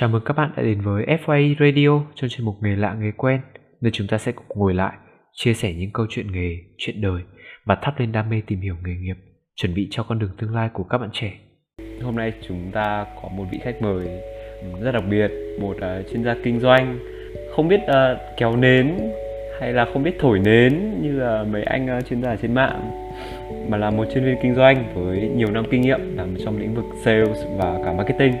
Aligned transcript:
Chào 0.00 0.08
mừng 0.08 0.22
các 0.24 0.36
bạn 0.36 0.50
đã 0.56 0.62
đến 0.62 0.80
với 0.80 1.04
FY 1.26 1.54
Radio 1.60 2.06
trong 2.14 2.30
chuyên 2.30 2.44
mục 2.44 2.54
Nghề 2.60 2.76
lạ 2.76 2.96
nghề 3.00 3.10
quen, 3.16 3.40
nơi 3.80 3.90
chúng 3.94 4.06
ta 4.06 4.18
sẽ 4.18 4.32
cùng 4.32 4.46
ngồi 4.54 4.74
lại, 4.74 4.92
chia 5.32 5.54
sẻ 5.54 5.72
những 5.72 5.90
câu 5.92 6.06
chuyện 6.10 6.32
nghề, 6.32 6.56
chuyện 6.78 7.00
đời 7.00 7.22
và 7.64 7.76
thắp 7.82 8.00
lên 8.00 8.12
đam 8.12 8.30
mê 8.30 8.42
tìm 8.46 8.60
hiểu 8.60 8.74
nghề 8.84 8.94
nghiệp, 8.94 9.16
chuẩn 9.54 9.74
bị 9.74 9.88
cho 9.90 10.02
con 10.02 10.18
đường 10.18 10.30
tương 10.38 10.54
lai 10.54 10.68
của 10.72 10.82
các 10.82 10.98
bạn 10.98 11.10
trẻ. 11.12 11.32
Hôm 12.02 12.16
nay 12.16 12.32
chúng 12.48 12.70
ta 12.72 13.06
có 13.22 13.28
một 13.28 13.44
vị 13.52 13.58
khách 13.62 13.82
mời 13.82 14.06
ừ, 14.60 14.66
rất 14.82 14.92
đặc 14.92 15.04
biệt, 15.10 15.30
một 15.60 15.76
uh, 15.76 16.10
chuyên 16.12 16.24
gia 16.24 16.36
kinh 16.44 16.60
doanh, 16.60 16.98
không 17.50 17.68
biết 17.68 17.80
uh, 17.84 18.18
kéo 18.36 18.56
nến 18.56 18.98
hay 19.60 19.72
là 19.72 19.86
không 19.92 20.02
biết 20.02 20.16
thổi 20.18 20.38
nến 20.38 21.02
như 21.02 21.12
là 21.12 21.44
mấy 21.44 21.62
anh 21.62 21.98
uh, 21.98 22.06
chuyên 22.06 22.22
gia 22.22 22.36
trên 22.36 22.54
mạng 22.54 22.90
mà 23.68 23.76
là 23.76 23.90
một 23.90 24.04
chuyên 24.14 24.24
viên 24.24 24.36
kinh 24.42 24.54
doanh 24.54 24.94
với 24.94 25.30
nhiều 25.36 25.50
năm 25.50 25.64
kinh 25.70 25.80
nghiệm 25.80 26.16
làm 26.16 26.36
trong 26.44 26.58
lĩnh 26.58 26.74
vực 26.74 26.84
sales 27.04 27.38
và 27.58 27.78
cả 27.84 27.92
marketing 27.92 28.32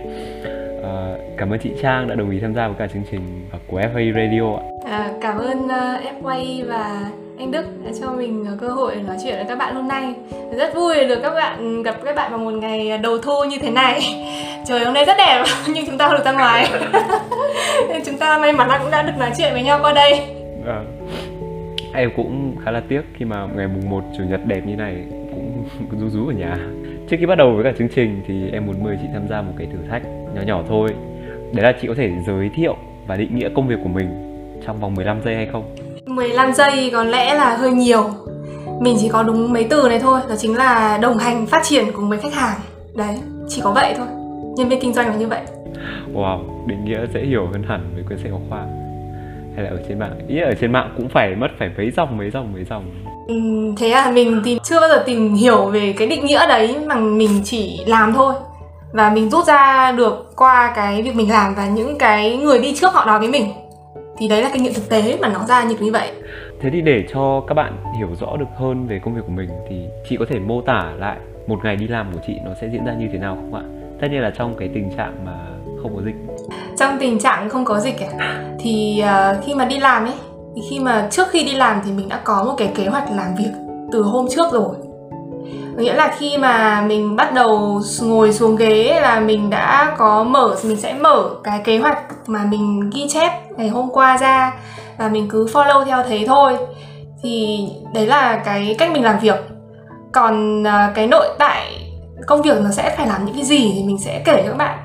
À, 0.86 1.16
cảm 1.36 1.50
ơn 1.50 1.58
chị 1.58 1.70
Trang 1.82 2.08
đã 2.08 2.14
đồng 2.14 2.30
ý 2.30 2.40
tham 2.40 2.54
gia 2.54 2.68
với 2.68 2.76
cả 2.78 2.86
chương 2.86 3.02
trình 3.10 3.48
của 3.66 3.80
FA 3.80 4.12
Radio 4.14 4.56
ạ. 4.56 4.62
À, 4.90 5.10
cảm 5.20 5.38
ơn 5.38 5.64
uh, 5.64 6.22
FA 6.22 6.66
và 6.68 7.10
anh 7.38 7.50
Đức 7.50 7.64
đã 7.84 7.90
cho 8.00 8.12
mình 8.12 8.46
cơ 8.60 8.68
hội 8.68 8.96
nói 8.96 9.16
chuyện 9.24 9.34
với 9.36 9.44
các 9.48 9.58
bạn 9.58 9.74
hôm 9.74 9.88
nay. 9.88 10.14
Rất 10.56 10.74
vui 10.74 10.94
được 11.08 11.18
các 11.22 11.34
bạn 11.34 11.82
gặp 11.82 11.96
các 12.04 12.16
bạn 12.16 12.30
vào 12.30 12.38
một 12.38 12.50
ngày 12.50 12.98
đầu 12.98 13.18
thu 13.18 13.44
như 13.44 13.58
thế 13.58 13.70
này. 13.70 14.00
Trời 14.66 14.84
hôm 14.84 14.94
nay 14.94 15.04
rất 15.04 15.14
đẹp 15.18 15.44
nhưng 15.74 15.86
chúng 15.86 15.98
ta 15.98 16.08
không 16.08 16.16
được 16.16 16.24
ra 16.24 16.32
ngoài. 16.32 16.70
Nên 17.88 18.02
chúng 18.06 18.18
ta 18.18 18.38
may 18.38 18.52
mắn 18.52 18.68
là 18.68 18.78
cũng 18.78 18.90
đã 18.90 19.02
được 19.02 19.12
nói 19.18 19.30
chuyện 19.38 19.52
với 19.52 19.62
nhau 19.62 19.78
qua 19.82 19.92
đây. 19.92 20.20
À, 20.66 20.80
em 21.94 22.10
cũng 22.16 22.56
khá 22.64 22.70
là 22.70 22.82
tiếc 22.88 23.02
khi 23.14 23.24
mà 23.24 23.46
ngày 23.56 23.66
mùng 23.66 23.90
1 23.90 24.04
chủ 24.18 24.24
nhật 24.24 24.40
đẹp 24.46 24.60
như 24.66 24.76
này 24.76 25.04
cũng 25.90 26.00
rú 26.00 26.08
rú 26.08 26.26
ở 26.26 26.32
nhà. 26.32 26.56
Trước 27.08 27.16
khi 27.20 27.26
bắt 27.26 27.34
đầu 27.34 27.52
với 27.54 27.64
cả 27.64 27.72
chương 27.78 27.88
trình 27.88 28.22
thì 28.26 28.50
em 28.50 28.66
muốn 28.66 28.84
mời 28.84 28.98
chị 29.02 29.08
tham 29.12 29.28
gia 29.28 29.42
một 29.42 29.52
cái 29.58 29.66
thử 29.66 29.78
thách 29.90 30.02
nhỏ 30.34 30.42
nhỏ 30.46 30.62
thôi. 30.68 30.88
Đấy 31.52 31.64
là 31.64 31.72
chị 31.80 31.88
có 31.88 31.94
thể 31.94 32.10
giới 32.26 32.50
thiệu 32.56 32.76
và 33.06 33.16
định 33.16 33.36
nghĩa 33.36 33.48
công 33.54 33.68
việc 33.68 33.76
của 33.82 33.88
mình 33.88 34.08
trong 34.66 34.80
vòng 34.80 34.94
15 34.94 35.22
giây 35.24 35.34
hay 35.34 35.46
không? 35.52 35.76
15 36.06 36.52
giây 36.52 36.90
có 36.92 37.04
lẽ 37.04 37.34
là 37.34 37.56
hơi 37.56 37.70
nhiều. 37.70 38.10
Mình 38.80 38.96
chỉ 39.00 39.08
có 39.08 39.22
đúng 39.22 39.52
mấy 39.52 39.66
từ 39.70 39.88
này 39.88 39.98
thôi 39.98 40.20
Đó 40.28 40.34
chính 40.38 40.56
là 40.56 40.98
đồng 41.02 41.18
hành 41.18 41.46
phát 41.46 41.62
triển 41.64 41.84
cùng 41.92 42.08
với 42.08 42.18
khách 42.18 42.34
hàng. 42.34 42.58
Đấy, 42.96 43.18
chỉ 43.48 43.60
có 43.64 43.72
vậy 43.72 43.94
thôi. 43.96 44.06
Nhân 44.56 44.68
viên 44.68 44.80
kinh 44.80 44.92
doanh 44.92 45.08
là 45.08 45.16
như 45.16 45.26
vậy. 45.26 45.40
Wow, 46.14 46.66
định 46.66 46.84
nghĩa 46.84 47.06
dễ 47.14 47.20
hiểu 47.20 47.46
hơn 47.52 47.62
hẳn 47.62 47.90
với 47.94 48.04
quyển 48.06 48.18
sách 48.18 48.30
giáo 48.30 48.40
khoa. 48.48 48.66
Hay 49.56 49.64
là 49.64 49.70
ở 49.70 49.82
trên 49.88 49.98
mạng? 49.98 50.18
Ý 50.28 50.40
ở 50.40 50.54
trên 50.60 50.72
mạng 50.72 50.94
cũng 50.96 51.08
phải 51.08 51.34
mất 51.34 51.48
phải 51.58 51.70
mấy 51.76 51.90
dòng 51.90 52.16
mấy 52.16 52.30
dòng 52.30 52.52
mấy 52.52 52.64
dòng 52.64 52.84
thế 53.76 53.90
à 53.90 54.10
mình 54.10 54.40
tìm 54.44 54.58
chưa 54.62 54.80
bao 54.80 54.88
giờ 54.88 55.02
tìm 55.06 55.34
hiểu 55.34 55.66
về 55.66 55.94
cái 55.98 56.08
định 56.08 56.26
nghĩa 56.26 56.46
đấy 56.48 56.76
mà 56.86 56.94
mình 56.94 57.40
chỉ 57.44 57.80
làm 57.86 58.12
thôi. 58.14 58.34
Và 58.92 59.10
mình 59.10 59.30
rút 59.30 59.46
ra 59.46 59.92
được 59.92 60.32
qua 60.36 60.72
cái 60.76 61.02
việc 61.02 61.16
mình 61.16 61.30
làm 61.30 61.54
và 61.54 61.66
những 61.66 61.98
cái 61.98 62.36
người 62.36 62.58
đi 62.58 62.74
trước 62.74 62.94
họ 62.94 63.04
nói 63.04 63.18
với 63.18 63.28
mình. 63.28 63.52
Thì 64.18 64.28
đấy 64.28 64.42
là 64.42 64.50
kinh 64.52 64.62
nghiệm 64.62 64.74
thực 64.74 64.88
tế 64.88 65.18
mà 65.20 65.28
nó 65.28 65.44
ra 65.48 65.64
như 65.64 65.92
vậy. 65.92 66.10
Thế 66.60 66.70
thì 66.72 66.80
để 66.80 67.04
cho 67.14 67.42
các 67.48 67.54
bạn 67.54 67.76
hiểu 67.98 68.08
rõ 68.20 68.36
được 68.36 68.46
hơn 68.56 68.86
về 68.86 69.00
công 69.04 69.14
việc 69.14 69.22
của 69.26 69.32
mình 69.32 69.48
thì 69.68 69.76
chị 70.08 70.16
có 70.18 70.24
thể 70.28 70.38
mô 70.38 70.60
tả 70.62 70.92
lại 70.98 71.16
một 71.46 71.58
ngày 71.64 71.76
đi 71.76 71.88
làm 71.88 72.12
của 72.12 72.20
chị 72.26 72.32
nó 72.44 72.50
sẽ 72.60 72.68
diễn 72.72 72.84
ra 72.84 72.94
như 72.94 73.08
thế 73.12 73.18
nào 73.18 73.34
không 73.34 73.54
ạ? 73.54 73.62
Tất 74.00 74.06
nhiên 74.10 74.20
là 74.20 74.32
trong 74.38 74.54
cái 74.58 74.68
tình 74.74 74.90
trạng 74.96 75.24
mà 75.24 75.32
không 75.82 75.96
có 75.96 76.02
dịch. 76.02 76.16
Trong 76.78 76.96
tình 77.00 77.18
trạng 77.18 77.48
không 77.48 77.64
có 77.64 77.80
dịch 77.80 78.00
à? 78.18 78.44
thì 78.60 79.02
uh, 79.04 79.44
khi 79.44 79.54
mà 79.54 79.64
đi 79.64 79.78
làm 79.78 80.04
ấy 80.04 80.14
thì 80.56 80.62
khi 80.70 80.78
mà 80.78 81.08
trước 81.10 81.28
khi 81.30 81.44
đi 81.44 81.52
làm 81.52 81.80
thì 81.84 81.92
mình 81.92 82.08
đã 82.08 82.20
có 82.24 82.44
một 82.44 82.54
cái 82.58 82.72
kế 82.74 82.86
hoạch 82.86 83.10
làm 83.10 83.34
việc 83.34 83.50
từ 83.92 84.02
hôm 84.02 84.26
trước 84.30 84.52
rồi. 84.52 84.76
Nghĩa 85.76 85.94
là 85.94 86.14
khi 86.18 86.38
mà 86.38 86.80
mình 86.80 87.16
bắt 87.16 87.34
đầu 87.34 87.80
ngồi 88.02 88.32
xuống 88.32 88.56
ghế 88.56 89.00
là 89.02 89.20
mình 89.20 89.50
đã 89.50 89.94
có 89.98 90.24
mở 90.24 90.56
mình 90.64 90.76
sẽ 90.76 90.94
mở 90.94 91.30
cái 91.44 91.60
kế 91.64 91.78
hoạch 91.78 91.98
mà 92.26 92.40
mình 92.50 92.90
ghi 92.94 93.06
chép 93.08 93.32
ngày 93.56 93.68
hôm 93.68 93.90
qua 93.92 94.16
ra 94.16 94.54
và 94.98 95.08
mình 95.08 95.28
cứ 95.30 95.46
follow 95.46 95.84
theo 95.84 96.02
thế 96.08 96.24
thôi. 96.26 96.56
Thì 97.22 97.58
đấy 97.94 98.06
là 98.06 98.42
cái 98.44 98.76
cách 98.78 98.92
mình 98.92 99.04
làm 99.04 99.18
việc. 99.18 99.36
Còn 100.12 100.64
à, 100.66 100.92
cái 100.94 101.06
nội 101.06 101.26
tại 101.38 101.62
công 102.26 102.42
việc 102.42 102.60
nó 102.60 102.70
sẽ 102.70 102.94
phải 102.96 103.06
làm 103.06 103.24
những 103.24 103.34
cái 103.34 103.44
gì 103.44 103.72
thì 103.74 103.84
mình 103.84 103.98
sẽ 103.98 104.22
kể 104.24 104.42
cho 104.44 104.50
các 104.50 104.56
bạn. 104.56 104.78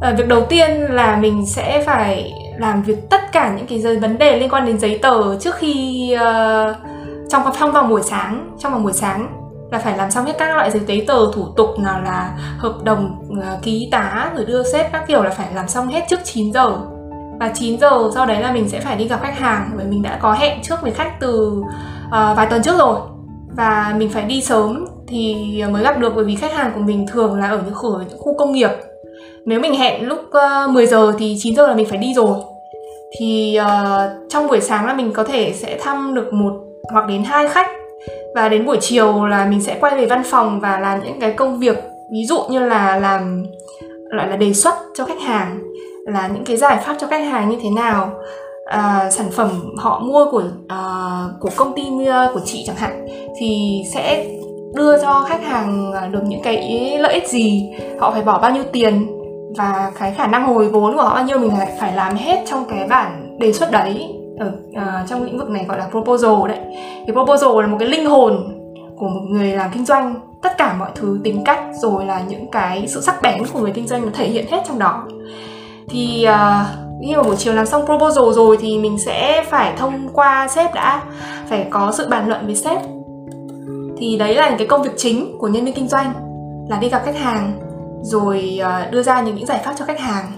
À, 0.00 0.14
việc 0.18 0.28
đầu 0.28 0.42
tiên 0.42 0.70
là 0.80 1.16
mình 1.16 1.46
sẽ 1.46 1.82
phải 1.86 2.32
làm 2.58 2.82
việc 2.82 3.10
tất 3.10 3.32
cả 3.32 3.54
những 3.56 3.66
cái 3.66 3.96
vấn 3.96 4.18
đề 4.18 4.40
liên 4.40 4.50
quan 4.50 4.66
đến 4.66 4.78
giấy 4.78 4.98
tờ 5.02 5.38
trước 5.38 5.54
khi 5.54 6.10
uh, 6.14 6.76
trong 7.28 7.42
trong 7.60 7.72
vòng 7.72 7.88
buổi 7.88 8.02
sáng 8.02 8.56
trong 8.58 8.72
vòng 8.72 8.82
buổi 8.82 8.92
sáng 8.92 9.46
là 9.70 9.78
phải 9.78 9.96
làm 9.96 10.10
xong 10.10 10.24
hết 10.24 10.32
các 10.38 10.56
loại 10.56 10.70
giấy 10.70 11.04
tờ 11.06 11.32
thủ 11.32 11.46
tục 11.56 11.78
nào 11.78 12.02
là 12.02 12.38
hợp 12.58 12.74
đồng 12.84 13.28
uh, 13.28 13.62
ký 13.62 13.88
tá 13.92 14.32
rồi 14.36 14.44
đưa 14.44 14.62
sếp 14.72 14.92
các 14.92 15.04
kiểu 15.08 15.22
là 15.22 15.30
phải 15.30 15.48
làm 15.54 15.68
xong 15.68 15.88
hết 15.88 16.04
trước 16.08 16.20
9 16.24 16.52
giờ. 16.52 16.76
Và 17.40 17.52
9 17.54 17.80
giờ 17.80 18.10
sau 18.14 18.26
đấy 18.26 18.40
là 18.40 18.52
mình 18.52 18.68
sẽ 18.68 18.80
phải 18.80 18.96
đi 18.96 19.08
gặp 19.08 19.20
khách 19.22 19.38
hàng 19.38 19.70
bởi 19.76 19.86
mình 19.86 20.02
đã 20.02 20.18
có 20.22 20.32
hẹn 20.32 20.62
trước 20.62 20.82
với 20.82 20.90
khách 20.90 21.20
từ 21.20 21.62
uh, 22.06 22.10
vài 22.10 22.46
tuần 22.50 22.62
trước 22.62 22.78
rồi. 22.78 23.00
Và 23.56 23.94
mình 23.98 24.10
phải 24.10 24.22
đi 24.22 24.42
sớm 24.42 24.86
thì 25.08 25.36
mới 25.70 25.82
gặp 25.82 25.98
được 25.98 26.12
bởi 26.16 26.24
vì 26.24 26.36
khách 26.36 26.52
hàng 26.52 26.72
của 26.74 26.80
mình 26.80 27.06
thường 27.12 27.40
là 27.40 27.48
ở 27.48 27.62
những 27.64 27.74
khu, 27.74 27.98
những 28.08 28.18
khu 28.18 28.38
công 28.38 28.52
nghiệp 28.52 28.70
nếu 29.46 29.60
mình 29.60 29.74
hẹn 29.74 30.08
lúc 30.08 30.18
ờ, 30.30 30.64
uh, 30.68 30.74
10 30.74 30.86
giờ 30.86 31.12
thì 31.18 31.36
9 31.38 31.56
giờ 31.56 31.66
là 31.66 31.74
mình 31.74 31.86
phải 31.86 31.98
đi 31.98 32.14
rồi. 32.14 32.38
Thì 33.18 33.58
uh, 33.60 34.28
trong 34.28 34.48
buổi 34.48 34.60
sáng 34.60 34.86
là 34.86 34.94
mình 34.94 35.12
có 35.12 35.24
thể 35.24 35.52
sẽ 35.52 35.78
thăm 35.80 36.14
được 36.14 36.32
một 36.32 36.52
hoặc 36.92 37.06
đến 37.08 37.24
hai 37.24 37.48
khách. 37.48 37.70
Và 38.34 38.48
đến 38.48 38.66
buổi 38.66 38.76
chiều 38.80 39.26
là 39.26 39.46
mình 39.46 39.62
sẽ 39.62 39.76
quay 39.80 39.96
về 39.96 40.06
văn 40.06 40.22
phòng 40.24 40.60
và 40.60 40.80
làm 40.80 41.00
những 41.04 41.20
cái 41.20 41.32
công 41.32 41.58
việc 41.58 41.76
ví 42.12 42.24
dụ 42.28 42.42
như 42.50 42.58
là 42.58 42.98
làm 42.98 43.46
loại 44.10 44.28
là 44.28 44.36
đề 44.36 44.52
xuất 44.52 44.74
cho 44.94 45.04
khách 45.04 45.20
hàng 45.20 45.58
là 46.06 46.28
những 46.28 46.44
cái 46.44 46.56
giải 46.56 46.78
pháp 46.84 46.96
cho 46.98 47.06
khách 47.06 47.24
hàng 47.24 47.50
như 47.50 47.56
thế 47.62 47.70
nào. 47.70 48.10
À, 48.66 49.10
sản 49.10 49.26
phẩm 49.32 49.48
họ 49.78 50.00
mua 50.00 50.30
của 50.30 50.44
uh, 50.64 51.40
của 51.40 51.50
công 51.56 51.74
ty 51.76 51.82
của 52.34 52.40
chị 52.44 52.64
chẳng 52.66 52.76
hạn 52.76 53.06
thì 53.40 53.82
sẽ 53.94 54.26
đưa 54.74 55.02
cho 55.02 55.26
khách 55.28 55.44
hàng 55.44 55.92
được 56.12 56.22
những 56.26 56.42
cái 56.42 56.58
lợi 56.98 57.14
ích 57.14 57.28
gì 57.28 57.70
họ 57.98 58.10
phải 58.10 58.22
bỏ 58.22 58.38
bao 58.38 58.50
nhiêu 58.50 58.64
tiền 58.72 59.15
và 59.58 59.92
cái 59.98 60.14
khả 60.14 60.26
năng 60.26 60.46
hồi 60.46 60.68
vốn 60.68 60.96
của 60.96 61.02
họ 61.02 61.14
bao 61.14 61.24
nhiêu 61.24 61.38
mình 61.38 61.58
lại 61.58 61.76
phải 61.80 61.92
làm 61.92 62.16
hết 62.16 62.44
trong 62.50 62.64
cái 62.68 62.86
bản 62.88 63.38
đề 63.40 63.52
xuất 63.52 63.70
đấy. 63.70 64.12
Ở 64.38 64.52
uh, 64.70 65.08
trong 65.08 65.24
lĩnh 65.24 65.38
vực 65.38 65.48
này 65.48 65.64
gọi 65.68 65.78
là 65.78 65.88
proposal 65.90 66.48
đấy. 66.48 66.58
Thì 67.06 67.12
proposal 67.12 67.60
là 67.60 67.66
một 67.66 67.76
cái 67.80 67.88
linh 67.88 68.06
hồn 68.06 68.52
của 68.96 69.08
một 69.08 69.20
người 69.28 69.52
làm 69.52 69.70
kinh 69.74 69.84
doanh. 69.84 70.14
Tất 70.42 70.58
cả 70.58 70.76
mọi 70.78 70.90
thứ 70.94 71.20
tính 71.24 71.44
cách 71.44 71.60
rồi 71.72 72.06
là 72.06 72.22
những 72.28 72.50
cái 72.50 72.88
sự 72.88 73.00
sắc 73.00 73.22
bén 73.22 73.42
của 73.52 73.60
người 73.60 73.72
kinh 73.72 73.86
doanh 73.86 74.02
nó 74.02 74.08
thể 74.14 74.28
hiện 74.28 74.46
hết 74.50 74.62
trong 74.68 74.78
đó. 74.78 75.04
Thì 75.88 76.26
uh, 76.28 76.66
khi 77.06 77.14
mà 77.16 77.22
buổi 77.22 77.36
chiều 77.36 77.54
làm 77.54 77.66
xong 77.66 77.86
proposal 77.86 78.32
rồi 78.32 78.56
thì 78.60 78.78
mình 78.78 78.98
sẽ 78.98 79.44
phải 79.48 79.74
thông 79.76 80.08
qua 80.12 80.48
sếp 80.48 80.74
đã. 80.74 81.02
Phải 81.48 81.66
có 81.70 81.92
sự 81.92 82.08
bàn 82.10 82.28
luận 82.28 82.46
với 82.46 82.54
sếp. 82.54 82.80
Thì 83.98 84.16
đấy 84.16 84.34
là 84.34 84.48
những 84.48 84.58
cái 84.58 84.66
công 84.66 84.82
việc 84.82 84.94
chính 84.96 85.38
của 85.38 85.48
nhân 85.48 85.64
viên 85.64 85.74
kinh 85.74 85.88
doanh 85.88 86.12
là 86.68 86.78
đi 86.78 86.88
gặp 86.88 87.02
khách 87.04 87.16
hàng 87.16 87.52
rồi 88.06 88.58
ờ, 88.62 88.86
đưa 88.90 89.02
ra 89.02 89.20
những, 89.20 89.34
những 89.34 89.46
giải 89.46 89.60
pháp 89.64 89.74
cho 89.78 89.84
khách 89.84 90.00
hàng. 90.00 90.32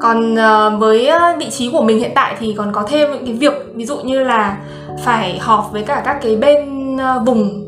Còn 0.00 0.36
ờ, 0.36 0.76
với 0.78 1.06
ờ, 1.06 1.36
vị 1.38 1.50
trí 1.50 1.70
của 1.70 1.82
mình 1.82 1.98
hiện 1.98 2.12
tại 2.14 2.36
thì 2.38 2.54
còn 2.58 2.72
có 2.72 2.82
thêm 2.88 3.12
những 3.12 3.26
cái 3.26 3.34
việc 3.34 3.52
ví 3.74 3.86
dụ 3.86 3.96
như 3.96 4.24
là 4.24 4.58
phải 5.04 5.38
họp 5.38 5.72
với 5.72 5.82
cả 5.82 6.02
các 6.04 6.18
cái 6.22 6.36
bên 6.36 6.96
vùng 7.26 7.64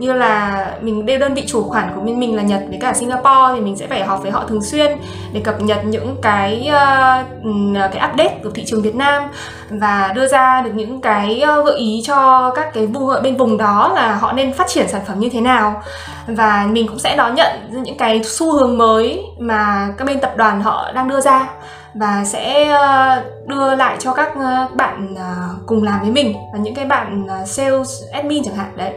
như 0.00 0.12
là 0.12 0.66
mình 0.80 1.06
đây 1.06 1.18
đơn 1.18 1.34
vị 1.34 1.44
chủ 1.46 1.70
quản 1.70 1.92
của 1.94 2.00
bên 2.00 2.20
mình 2.20 2.36
là 2.36 2.42
Nhật 2.42 2.62
với 2.68 2.78
cả 2.80 2.92
Singapore 2.92 3.54
thì 3.54 3.60
mình 3.60 3.76
sẽ 3.76 3.86
phải 3.86 4.04
họp 4.04 4.22
với 4.22 4.30
họ 4.30 4.44
thường 4.48 4.62
xuyên 4.62 4.98
để 5.32 5.40
cập 5.40 5.60
nhật 5.60 5.84
những 5.84 6.16
cái 6.22 6.68
uh, 6.68 7.92
cái 7.92 8.10
update 8.10 8.38
của 8.44 8.50
thị 8.54 8.64
trường 8.66 8.82
Việt 8.82 8.94
Nam 8.94 9.22
và 9.70 10.12
đưa 10.14 10.28
ra 10.28 10.62
được 10.62 10.70
những 10.74 11.00
cái 11.00 11.40
ờ, 11.40 11.64
gợi 11.64 11.78
ý 11.78 12.02
cho 12.06 12.50
các 12.54 12.74
cái 12.74 12.86
vùng 12.86 13.22
bên 13.22 13.36
vùng 13.36 13.56
đó 13.56 13.92
là 13.94 14.14
họ 14.14 14.32
nên 14.32 14.52
phát 14.52 14.68
triển 14.68 14.88
sản 14.88 15.00
phẩm 15.06 15.20
như 15.20 15.28
thế 15.32 15.40
nào. 15.40 15.82
Và 16.26 16.66
mình 16.70 16.88
cũng 16.88 16.98
sẽ 16.98 17.16
đón 17.16 17.34
nhận 17.34 17.52
những 17.70 17.96
cái 17.96 18.20
xu 18.24 18.52
hướng 18.52 18.78
mới 18.78 19.24
mà 19.38 19.88
các 19.98 20.04
bên 20.04 20.20
tập 20.20 20.32
đoàn 20.36 20.62
họ 20.62 20.92
đang 20.94 21.08
đưa 21.08 21.20
ra 21.20 21.48
và 21.94 22.24
sẽ 22.24 22.76
đưa 23.46 23.74
lại 23.74 23.96
cho 23.98 24.12
các 24.12 24.32
bạn 24.74 25.14
cùng 25.66 25.82
làm 25.82 26.00
với 26.00 26.10
mình 26.10 26.36
và 26.52 26.58
những 26.58 26.74
cái 26.74 26.84
bạn 26.84 27.26
sales 27.46 28.02
admin 28.12 28.44
chẳng 28.44 28.54
hạn 28.54 28.72
đấy 28.76 28.92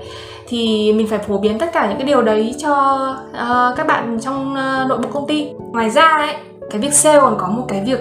thì 0.53 0.93
mình 0.93 1.07
phải 1.07 1.19
phổ 1.19 1.37
biến 1.37 1.59
tất 1.59 1.73
cả 1.73 1.87
những 1.87 1.97
cái 1.97 2.07
điều 2.07 2.21
đấy 2.21 2.55
cho 2.57 3.05
uh, 3.31 3.77
các 3.77 3.87
bạn 3.87 4.19
trong 4.21 4.51
uh, 4.51 4.89
nội 4.89 4.97
bộ 4.97 5.09
công 5.13 5.27
ty. 5.27 5.49
Ngoài 5.71 5.89
ra 5.89 6.07
ấy 6.07 6.35
cái 6.71 6.81
việc 6.81 6.93
sale 6.93 7.19
còn 7.19 7.37
có 7.39 7.47
một 7.47 7.65
cái 7.67 7.83
việc 7.85 7.99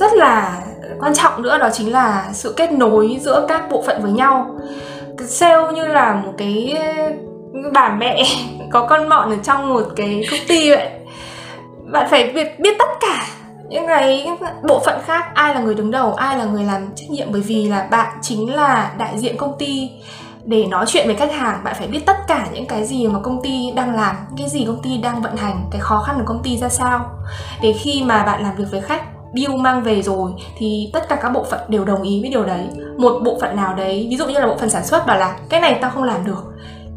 rất 0.00 0.12
là 0.14 0.62
quan 1.00 1.14
trọng 1.14 1.42
nữa 1.42 1.58
đó 1.58 1.68
chính 1.72 1.92
là 1.92 2.28
sự 2.32 2.54
kết 2.56 2.72
nối 2.72 3.18
giữa 3.22 3.46
các 3.48 3.70
bộ 3.70 3.82
phận 3.86 4.02
với 4.02 4.12
nhau. 4.12 4.58
Sale 5.28 5.72
như 5.72 5.86
là 5.86 6.14
một 6.24 6.32
cái 6.38 6.78
bà 7.72 7.88
mẹ 7.88 8.22
có 8.70 8.86
con 8.86 9.08
mọn 9.08 9.30
ở 9.30 9.36
trong 9.42 9.74
một 9.74 9.84
cái 9.96 10.24
công 10.30 10.40
ty 10.48 10.70
vậy. 10.70 10.88
Bạn 11.92 12.06
phải 12.10 12.32
biết 12.34 12.60
biết 12.60 12.76
tất 12.78 12.88
cả 13.00 13.26
những 13.68 13.86
cái 13.86 14.28
bộ 14.68 14.78
phận 14.78 14.98
khác 15.04 15.24
ai 15.34 15.54
là 15.54 15.60
người 15.60 15.74
đứng 15.74 15.90
đầu 15.90 16.14
ai 16.14 16.38
là 16.38 16.44
người 16.44 16.64
làm 16.64 16.88
trách 16.96 17.10
nhiệm 17.10 17.28
bởi 17.32 17.40
vì 17.40 17.68
là 17.68 17.88
bạn 17.90 18.18
chính 18.22 18.54
là 18.54 18.92
đại 18.98 19.18
diện 19.18 19.36
công 19.36 19.58
ty 19.58 19.90
để 20.44 20.66
nói 20.66 20.84
chuyện 20.88 21.06
với 21.06 21.16
khách 21.16 21.32
hàng, 21.32 21.64
bạn 21.64 21.74
phải 21.78 21.88
biết 21.88 22.06
tất 22.06 22.16
cả 22.28 22.46
những 22.52 22.66
cái 22.66 22.84
gì 22.84 23.08
mà 23.08 23.18
công 23.20 23.42
ty 23.42 23.72
đang 23.76 23.94
làm, 23.94 24.16
cái 24.38 24.48
gì 24.48 24.64
công 24.66 24.82
ty 24.82 24.98
đang 24.98 25.22
vận 25.22 25.36
hành, 25.36 25.64
cái 25.70 25.80
khó 25.80 26.02
khăn 26.06 26.16
của 26.18 26.24
công 26.26 26.42
ty 26.42 26.58
ra 26.58 26.68
sao. 26.68 27.10
Để 27.62 27.72
khi 27.72 28.02
mà 28.06 28.24
bạn 28.24 28.42
làm 28.42 28.56
việc 28.56 28.64
với 28.70 28.80
khách 28.80 29.02
deal 29.34 29.60
mang 29.60 29.82
về 29.82 30.02
rồi, 30.02 30.32
thì 30.56 30.90
tất 30.92 31.08
cả 31.08 31.16
các 31.22 31.28
bộ 31.28 31.44
phận 31.50 31.60
đều 31.68 31.84
đồng 31.84 32.02
ý 32.02 32.20
với 32.20 32.30
điều 32.30 32.44
đấy. 32.44 32.68
Một 32.98 33.20
bộ 33.24 33.38
phận 33.40 33.56
nào 33.56 33.74
đấy, 33.74 34.06
ví 34.10 34.16
dụ 34.16 34.26
như 34.26 34.38
là 34.38 34.46
bộ 34.46 34.56
phận 34.56 34.70
sản 34.70 34.86
xuất 34.86 35.06
bảo 35.06 35.18
là, 35.18 35.36
cái 35.48 35.60
này 35.60 35.78
tao 35.82 35.90
không 35.90 36.04
làm 36.04 36.24
được. 36.24 36.44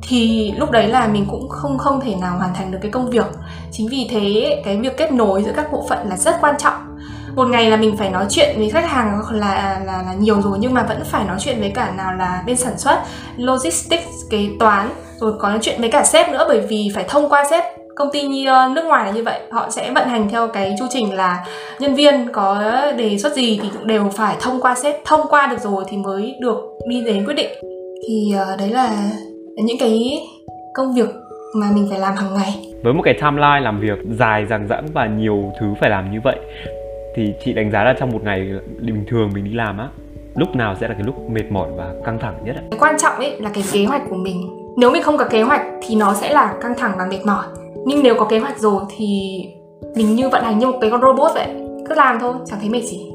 Thì 0.08 0.52
lúc 0.58 0.72
đấy 0.72 0.88
là 0.88 1.08
mình 1.08 1.26
cũng 1.30 1.50
không 1.50 1.78
không 1.78 2.02
thể 2.02 2.16
nào 2.16 2.38
hoàn 2.38 2.54
thành 2.54 2.72
được 2.72 2.78
cái 2.82 2.92
công 2.92 3.10
việc. 3.10 3.26
Chính 3.72 3.88
vì 3.92 4.08
thế, 4.12 4.62
cái 4.66 4.78
việc 4.78 4.98
kết 4.98 5.12
nối 5.12 5.44
giữa 5.44 5.54
các 5.56 5.72
bộ 5.72 5.86
phận 5.90 6.10
là 6.10 6.18
rất 6.18 6.36
quan 6.42 6.56
trọng 6.58 6.95
một 7.36 7.48
ngày 7.48 7.70
là 7.70 7.78
mình 7.78 7.98
phải 7.98 8.10
nói 8.10 8.26
chuyện 8.30 8.56
với 8.58 8.70
khách 8.70 8.90
hàng 8.90 9.22
là 9.32 9.82
là 9.86 10.04
là 10.06 10.14
nhiều 10.20 10.42
rồi, 10.42 10.58
nhưng 10.60 10.74
mà 10.74 10.84
vẫn 10.84 11.04
phải 11.04 11.26
nói 11.26 11.38
chuyện 11.40 11.60
với 11.60 11.72
cả 11.76 11.92
nào 11.98 12.14
là 12.14 12.44
bên 12.48 12.56
sản 12.56 12.78
xuất, 12.78 13.00
logistics, 13.38 14.30
kế 14.30 14.48
toán, 14.60 14.90
rồi 15.20 15.34
có 15.40 15.50
nói 15.50 15.60
chuyện 15.62 15.80
với 15.80 15.92
cả 15.92 16.04
sếp 16.04 16.30
nữa, 16.30 16.46
bởi 16.48 16.60
vì 16.60 16.92
phải 16.96 17.06
thông 17.08 17.30
qua 17.30 17.46
sếp. 17.50 17.64
Công 17.96 18.10
ty 18.14 18.22
như 18.22 18.46
nước 18.46 18.86
ngoài 18.86 19.06
là 19.06 19.12
như 19.12 19.24
vậy, 19.24 19.40
họ 19.52 19.70
sẽ 19.70 19.92
vận 19.92 20.08
hành 20.08 20.30
theo 20.30 20.48
cái 20.48 20.76
chu 20.80 20.86
trình 20.90 21.14
là 21.14 21.46
nhân 21.80 21.96
viên 21.96 22.32
có 22.32 22.74
đề 22.98 23.18
xuất 23.18 23.34
gì 23.34 23.60
thì 23.64 23.70
cũng 23.74 23.88
đều 23.88 24.10
phải 24.10 24.36
thông 24.42 24.62
qua 24.62 24.76
sếp. 24.76 24.96
Thông 25.06 25.22
qua 25.30 25.48
được 25.48 25.60
rồi 25.60 25.84
thì 25.88 25.98
mới 25.98 26.36
được 26.42 26.58
đi 26.90 27.04
đến 27.06 27.26
quyết 27.26 27.34
định. 27.34 27.50
Thì 28.08 28.34
ờ, 28.38 28.56
đấy 28.60 28.70
là 28.70 28.90
những 29.56 29.78
cái 29.80 30.20
công 30.74 30.94
việc 30.94 31.10
mà 31.56 31.68
mình 31.74 31.88
phải 31.90 32.00
làm 32.00 32.16
hàng 32.16 32.34
ngày. 32.34 32.54
Với 32.84 32.94
một 32.94 33.02
cái 33.06 33.14
timeline 33.14 33.60
làm 33.60 33.80
việc 33.80 34.00
dài, 34.20 34.46
dằng 34.50 34.68
dẵng 34.68 34.86
và 34.94 35.06
nhiều 35.06 35.52
thứ 35.60 35.68
phải 35.82 35.90
làm 35.90 36.12
như 36.12 36.20
vậy 36.24 36.36
thì 37.16 37.34
chị 37.46 37.54
đánh 37.54 37.72
giá 37.72 37.84
là 37.84 37.96
trong 38.00 38.12
một 38.12 38.24
ngày 38.24 38.50
bình 38.82 39.06
thường 39.08 39.30
mình 39.34 39.44
đi 39.44 39.54
làm 39.54 39.78
á 39.78 39.90
lúc 40.36 40.56
nào 40.56 40.76
sẽ 40.76 40.88
là 40.88 40.94
cái 40.94 41.04
lúc 41.04 41.30
mệt 41.30 41.52
mỏi 41.52 41.70
và 41.76 41.94
căng 42.06 42.20
thẳng 42.20 42.36
nhất 42.46 42.56
ạ? 42.56 42.64
Cái 42.72 42.80
quan 42.80 42.96
trọng 42.98 43.16
ấy 43.16 43.42
là 43.42 43.50
cái 43.54 43.64
kế 43.72 43.86
hoạch 43.86 44.02
của 44.10 44.16
mình. 44.16 44.50
Nếu 44.78 44.92
mình 44.92 45.04
không 45.04 45.18
có 45.18 45.26
kế 45.30 45.42
hoạch 45.42 45.62
thì 45.88 45.96
nó 45.96 46.14
sẽ 46.14 46.34
là 46.34 46.56
căng 46.62 46.74
thẳng 46.78 46.92
và 46.98 47.06
mệt 47.06 47.26
mỏi. 47.26 47.46
Nhưng 47.86 48.04
nếu 48.04 48.16
có 48.20 48.26
kế 48.26 48.40
hoạch 48.40 48.60
rồi 48.60 48.84
thì 48.98 49.08
mình 49.96 50.16
như 50.16 50.30
vận 50.30 50.44
hành 50.44 50.60
như 50.60 50.66
một 50.66 50.78
cái 50.82 50.92
con 50.92 51.02
robot 51.02 51.32
vậy, 51.34 51.48
cứ 51.90 51.96
làm 51.96 52.18
thôi, 52.20 52.34
chẳng 52.46 52.60
thấy 52.60 52.70
mệt 52.70 52.82
gì. 52.82 53.12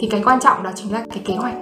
Thì 0.00 0.08
cái 0.10 0.22
quan 0.24 0.40
trọng 0.40 0.62
đó 0.62 0.70
chính 0.74 0.92
là 0.92 1.04
cái 1.10 1.22
kế 1.24 1.34
hoạch. 1.34 1.54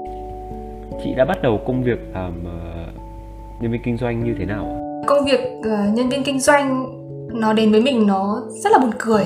Chị 1.05 1.14
đã 1.17 1.25
bắt 1.25 1.43
đầu 1.43 1.61
công 1.67 1.82
việc 1.82 1.99
làm 2.14 2.32
uh, 2.43 3.62
nhân 3.62 3.73
viên 3.73 3.82
kinh 3.85 3.97
doanh 3.97 4.25
như 4.25 4.35
thế 4.38 4.44
nào 4.44 4.79
Công 5.06 5.25
việc 5.25 5.41
uh, 5.59 5.94
nhân 5.94 6.09
viên 6.09 6.23
kinh 6.23 6.41
doanh 6.41 6.87
nó 7.41 7.53
đến 7.53 7.73
với 7.73 7.82
mình 7.82 8.06
nó 8.06 8.43
rất 8.49 8.73
là 8.73 8.79
buồn 8.79 8.91
cười 8.99 9.25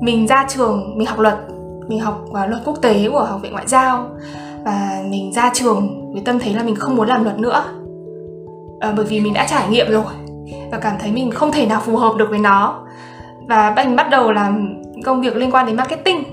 mình 0.00 0.26
ra 0.26 0.46
trường 0.48 0.98
mình 0.98 1.06
học 1.06 1.18
luật. 1.18 1.38
Mình 1.88 2.00
học 2.00 2.24
uh, 2.30 2.48
luật 2.48 2.62
quốc 2.64 2.78
tế 2.82 3.08
của 3.12 3.24
học 3.24 3.40
viện 3.42 3.52
ngoại 3.52 3.66
giao. 3.66 4.08
Và 4.64 5.02
mình 5.10 5.32
ra 5.32 5.50
trường 5.54 6.12
với 6.12 6.22
tâm 6.24 6.38
thế 6.38 6.52
là 6.52 6.62
mình 6.62 6.74
không 6.74 6.96
muốn 6.96 7.08
làm 7.08 7.24
luật 7.24 7.38
nữa. 7.38 7.64
À, 8.80 8.92
bởi 8.96 9.06
vì 9.06 9.20
mình 9.20 9.34
đã 9.34 9.46
trải 9.50 9.68
nghiệm 9.68 9.90
rồi 9.90 10.04
và 10.70 10.78
cảm 10.78 10.96
thấy 11.00 11.12
mình 11.12 11.30
không 11.30 11.52
thể 11.52 11.66
nào 11.66 11.80
phù 11.84 11.96
hợp 11.96 12.12
được 12.16 12.26
với 12.30 12.38
nó. 12.38 12.86
Và 13.48 13.72
mình 13.76 13.96
bắt 13.96 14.10
đầu 14.10 14.32
làm 14.32 14.74
công 15.04 15.20
việc 15.20 15.36
liên 15.36 15.50
quan 15.50 15.66
đến 15.66 15.76
marketing. 15.76 16.24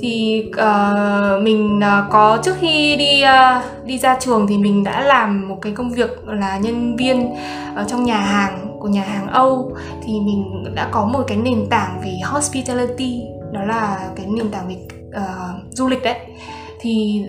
Thì 0.00 0.44
uh, 0.48 1.42
mình 1.42 1.78
uh, 1.78 2.10
có 2.10 2.38
trước 2.42 2.56
khi 2.60 2.96
đi 2.96 3.22
uh, 3.22 3.86
đi 3.86 3.98
ra 3.98 4.16
trường 4.20 4.46
thì 4.46 4.58
mình 4.58 4.84
đã 4.84 5.00
làm 5.00 5.48
một 5.48 5.56
cái 5.62 5.72
công 5.72 5.90
việc 5.90 6.28
là 6.28 6.58
nhân 6.58 6.96
viên 6.96 7.30
ở 7.74 7.84
trong 7.88 8.04
nhà 8.04 8.16
hàng 8.16 8.69
của 8.80 8.88
nhà 8.88 9.02
hàng 9.02 9.26
Âu 9.26 9.76
thì 10.02 10.12
mình 10.20 10.64
đã 10.74 10.88
có 10.92 11.04
một 11.04 11.22
cái 11.26 11.36
nền 11.36 11.66
tảng 11.70 12.00
về 12.04 12.18
hospitality 12.24 13.22
đó 13.52 13.62
là 13.62 14.10
cái 14.16 14.26
nền 14.26 14.50
tảng 14.50 14.68
về 14.68 14.76
uh, 15.08 15.74
du 15.74 15.88
lịch 15.88 16.02
đấy. 16.02 16.18
Thì 16.80 17.24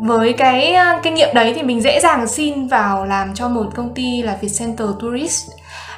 với 0.00 0.32
cái 0.32 0.74
ờ, 0.74 1.00
kinh 1.02 1.14
nghiệm 1.14 1.34
đấy 1.34 1.52
thì 1.56 1.62
mình 1.62 1.80
dễ 1.80 2.00
dàng 2.00 2.26
xin 2.26 2.66
vào 2.66 3.06
làm 3.06 3.34
cho 3.34 3.48
một 3.48 3.66
công 3.74 3.94
ty 3.94 4.22
là 4.22 4.38
Vietcenter 4.40 4.88
Tourist 5.00 5.50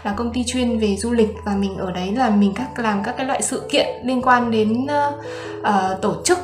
là 0.04 0.12
công 0.16 0.32
ty 0.32 0.44
chuyên 0.44 0.78
về 0.78 0.96
du 0.96 1.12
lịch 1.12 1.34
và 1.44 1.54
mình 1.54 1.76
ở 1.76 1.92
đấy 1.92 2.12
là 2.12 2.30
mình 2.30 2.52
các 2.54 2.78
làm 2.78 3.02
các 3.02 3.16
cái 3.16 3.26
loại 3.26 3.42
sự 3.42 3.62
kiện 3.70 3.86
liên 4.04 4.22
quan 4.22 4.50
đến 4.50 4.84
uh, 4.84 5.14
uh, 5.60 6.02
tổ 6.02 6.14
chức 6.24 6.38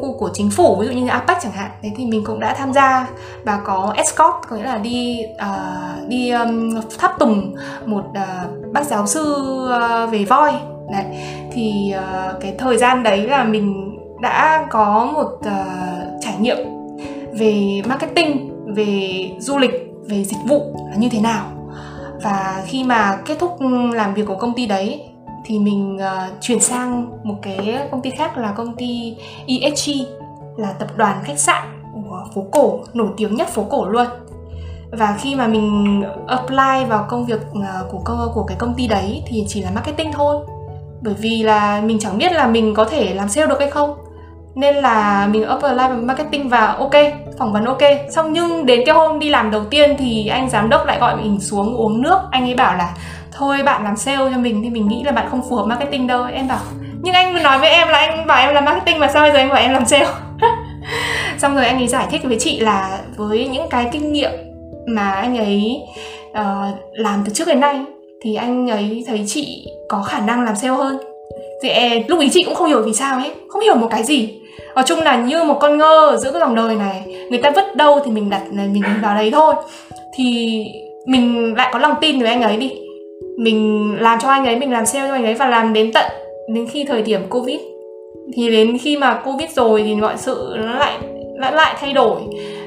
của, 0.00 0.12
của 0.18 0.30
chính 0.34 0.50
phủ 0.50 0.76
ví 0.80 0.86
dụ 0.86 0.92
như 0.92 1.08
APEC 1.08 1.36
chẳng 1.42 1.52
hạn. 1.52 1.70
Đấy 1.82 1.92
thì 1.96 2.06
mình 2.06 2.24
cũng 2.24 2.40
đã 2.40 2.54
tham 2.54 2.72
gia 2.72 3.08
và 3.44 3.60
có 3.64 3.92
escort 3.96 4.34
có 4.48 4.56
nghĩa 4.56 4.64
là 4.64 4.78
đi 4.78 5.20
uh, 5.34 6.08
đi 6.08 6.30
um, 6.30 6.80
tháp 6.98 7.18
tùng 7.18 7.54
một 7.86 8.04
uh, 8.10 8.72
bác 8.72 8.86
giáo 8.86 9.06
sư 9.06 9.44
uh, 9.64 10.10
về 10.10 10.24
voi. 10.24 10.52
Đấy 10.92 11.04
thì 11.52 11.94
uh, 11.96 12.40
cái 12.40 12.54
thời 12.58 12.76
gian 12.76 13.02
đấy 13.02 13.28
là 13.28 13.44
mình 13.44 13.96
đã 14.22 14.66
có 14.70 15.10
một 15.14 15.38
uh, 15.38 16.20
trải 16.20 16.34
nghiệm 16.40 16.56
về 17.38 17.82
marketing 17.88 18.50
về 18.74 19.10
du 19.38 19.58
lịch 19.58 19.92
về 20.08 20.24
dịch 20.24 20.40
vụ 20.48 20.76
là 20.90 20.96
như 20.96 21.08
thế 21.08 21.20
nào 21.20 21.46
và 22.24 22.62
khi 22.66 22.84
mà 22.84 23.18
kết 23.26 23.36
thúc 23.38 23.56
ừ, 23.60 23.94
làm 23.94 24.14
việc 24.14 24.26
của 24.26 24.36
công 24.36 24.54
ty 24.54 24.66
đấy 24.66 25.04
thì 25.44 25.58
mình 25.58 25.96
uh, 25.96 26.40
chuyển 26.40 26.60
sang 26.60 27.10
một 27.22 27.34
cái 27.42 27.88
công 27.90 28.02
ty 28.02 28.10
khác 28.10 28.38
là 28.38 28.52
công 28.52 28.76
ty 28.76 29.16
ESG 29.46 29.90
là 30.56 30.72
tập 30.72 30.88
đoàn 30.96 31.18
khách 31.24 31.38
sạn 31.38 31.82
của 31.94 32.24
phố 32.34 32.44
cổ 32.52 32.80
nổi 32.94 33.08
tiếng 33.16 33.34
nhất 33.34 33.48
phố 33.48 33.64
cổ 33.70 33.88
luôn. 33.88 34.06
Và 34.90 35.16
khi 35.20 35.34
mà 35.34 35.46
mình 35.46 36.02
apply 36.26 36.84
vào 36.88 37.06
công 37.08 37.26
việc 37.26 37.40
uh, 37.58 37.90
của 37.90 38.00
công 38.04 38.30
của 38.34 38.44
cái 38.44 38.56
công 38.60 38.74
ty 38.74 38.86
đấy 38.86 39.22
thì 39.26 39.44
chỉ 39.48 39.62
là 39.62 39.70
marketing 39.70 40.12
thôi. 40.12 40.36
Bởi 41.00 41.14
vì 41.14 41.42
là 41.42 41.80
mình 41.80 41.98
chẳng 41.98 42.18
biết 42.18 42.32
là 42.32 42.46
mình 42.46 42.74
có 42.74 42.84
thể 42.84 43.14
làm 43.14 43.28
sale 43.28 43.46
được 43.46 43.60
hay 43.60 43.70
không 43.70 44.03
nên 44.54 44.74
là 44.74 45.28
mình 45.32 45.44
apply 45.44 45.68
marketing 46.02 46.48
và 46.48 46.66
ok 46.66 46.94
phỏng 47.38 47.52
vấn 47.52 47.64
ok. 47.64 47.82
Xong 48.10 48.32
nhưng 48.32 48.66
đến 48.66 48.80
cái 48.86 48.94
hôm 48.94 49.18
đi 49.18 49.28
làm 49.28 49.50
đầu 49.50 49.64
tiên 49.64 49.96
thì 49.98 50.26
anh 50.26 50.50
giám 50.50 50.68
đốc 50.68 50.86
lại 50.86 50.98
gọi 51.00 51.16
mình 51.16 51.40
xuống 51.40 51.76
uống 51.76 52.02
nước. 52.02 52.18
Anh 52.30 52.44
ấy 52.44 52.54
bảo 52.54 52.76
là 52.76 52.94
thôi 53.32 53.62
bạn 53.64 53.84
làm 53.84 53.96
sale 53.96 54.30
cho 54.32 54.38
mình 54.38 54.62
thì 54.62 54.70
mình 54.70 54.88
nghĩ 54.88 55.02
là 55.04 55.12
bạn 55.12 55.26
không 55.30 55.42
phù 55.48 55.56
hợp 55.56 55.64
marketing 55.66 56.06
đâu. 56.06 56.24
Em 56.24 56.48
bảo 56.48 56.60
nhưng 57.02 57.14
anh 57.14 57.42
nói 57.42 57.58
với 57.58 57.70
em 57.70 57.88
là 57.88 57.98
anh 57.98 58.26
bảo 58.26 58.46
em 58.46 58.54
làm 58.54 58.64
marketing 58.64 58.98
mà 58.98 59.10
sao 59.12 59.22
bây 59.22 59.32
giờ 59.32 59.38
anh 59.38 59.48
bảo 59.48 59.58
em 59.58 59.72
làm 59.72 59.86
sale? 59.86 60.06
Xong 61.38 61.54
rồi 61.54 61.66
anh 61.66 61.76
ấy 61.76 61.88
giải 61.88 62.06
thích 62.10 62.20
với 62.24 62.36
chị 62.40 62.60
là 62.60 62.98
với 63.16 63.48
những 63.48 63.68
cái 63.70 63.88
kinh 63.92 64.12
nghiệm 64.12 64.30
mà 64.86 65.10
anh 65.10 65.38
ấy 65.38 65.82
uh, 66.30 66.78
làm 66.92 67.22
từ 67.26 67.32
trước 67.32 67.48
đến 67.48 67.60
nay 67.60 67.80
thì 68.22 68.34
anh 68.34 68.70
ấy 68.70 69.04
thấy 69.06 69.24
chị 69.26 69.66
có 69.88 70.02
khả 70.02 70.20
năng 70.20 70.44
làm 70.44 70.56
sale 70.56 70.74
hơn. 70.74 70.98
Thì 71.62 71.68
ờ, 71.68 71.88
lúc 72.08 72.20
ý 72.20 72.28
chị 72.32 72.42
cũng 72.44 72.54
không 72.54 72.68
hiểu 72.68 72.82
vì 72.82 72.94
sao 72.94 73.18
ấy 73.18 73.30
không 73.48 73.62
hiểu 73.62 73.74
một 73.74 73.88
cái 73.90 74.04
gì 74.04 74.40
nói 74.74 74.84
chung 74.86 75.00
là 75.00 75.16
như 75.16 75.44
một 75.44 75.58
con 75.60 75.78
ngơ 75.78 76.16
giữa 76.18 76.32
cái 76.32 76.40
dòng 76.40 76.54
đời 76.54 76.74
này 76.74 77.14
người 77.30 77.42
ta 77.42 77.50
vứt 77.50 77.76
đâu 77.76 78.00
thì 78.04 78.10
mình 78.10 78.30
đặt 78.30 78.42
mình 78.52 78.82
vào 79.02 79.14
đấy 79.14 79.30
thôi. 79.30 79.54
Thì 80.16 80.58
mình 81.06 81.54
lại 81.56 81.70
có 81.72 81.78
lòng 81.78 81.94
tin 82.00 82.18
với 82.18 82.28
anh 82.28 82.42
ấy 82.42 82.56
đi. 82.56 82.72
Mình 83.38 83.90
làm 84.00 84.18
cho 84.22 84.28
anh 84.28 84.46
ấy 84.46 84.56
mình 84.56 84.72
làm 84.72 84.86
sale 84.86 85.08
cho 85.08 85.14
anh 85.14 85.24
ấy 85.24 85.34
và 85.34 85.48
làm 85.48 85.72
đến 85.72 85.92
tận 85.92 86.06
đến 86.54 86.66
khi 86.66 86.84
thời 86.84 87.02
điểm 87.02 87.20
covid. 87.30 87.60
Thì 88.36 88.50
đến 88.50 88.78
khi 88.78 88.96
mà 88.96 89.14
covid 89.14 89.50
rồi 89.50 89.82
thì 89.82 89.94
mọi 89.94 90.14
sự 90.16 90.54
nó 90.56 90.74
lại 90.78 90.98
lại 91.36 91.52
lại 91.52 91.74
thay 91.80 91.92
đổi 91.92 92.20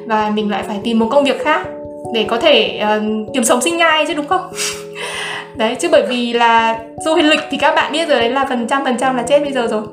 và 0.06 0.32
mình 0.36 0.52
lại 0.52 0.64
phải 0.68 0.80
tìm 0.84 1.00
một 1.00 1.08
công 1.12 1.24
việc 1.24 1.42
khác 1.42 1.68
để 2.14 2.26
có 2.28 2.38
thể 2.38 2.82
uh, 2.84 3.34
kiếm 3.34 3.44
sống 3.44 3.62
sinh 3.62 3.78
nhai 3.78 4.06
chứ 4.08 4.14
đúng 4.14 4.28
không? 4.28 4.42
Đấy 5.58 5.76
chứ 5.76 5.88
bởi 5.92 6.04
vì 6.10 6.34
là 6.34 6.80
du 7.06 7.16
lịch 7.16 7.40
thì 7.52 7.58
các 7.58 7.76
bạn 7.76 7.92
biết 7.92 8.08
rồi 8.10 8.20
đấy 8.20 8.30
là 8.30 8.46
phần 8.50 8.68
trăm 8.68 8.84
phần 8.86 8.98
trăm 8.98 9.18
là 9.18 9.24
chết 9.24 9.40
bây 9.40 9.52
giờ 9.52 9.68
rồi 9.68 9.84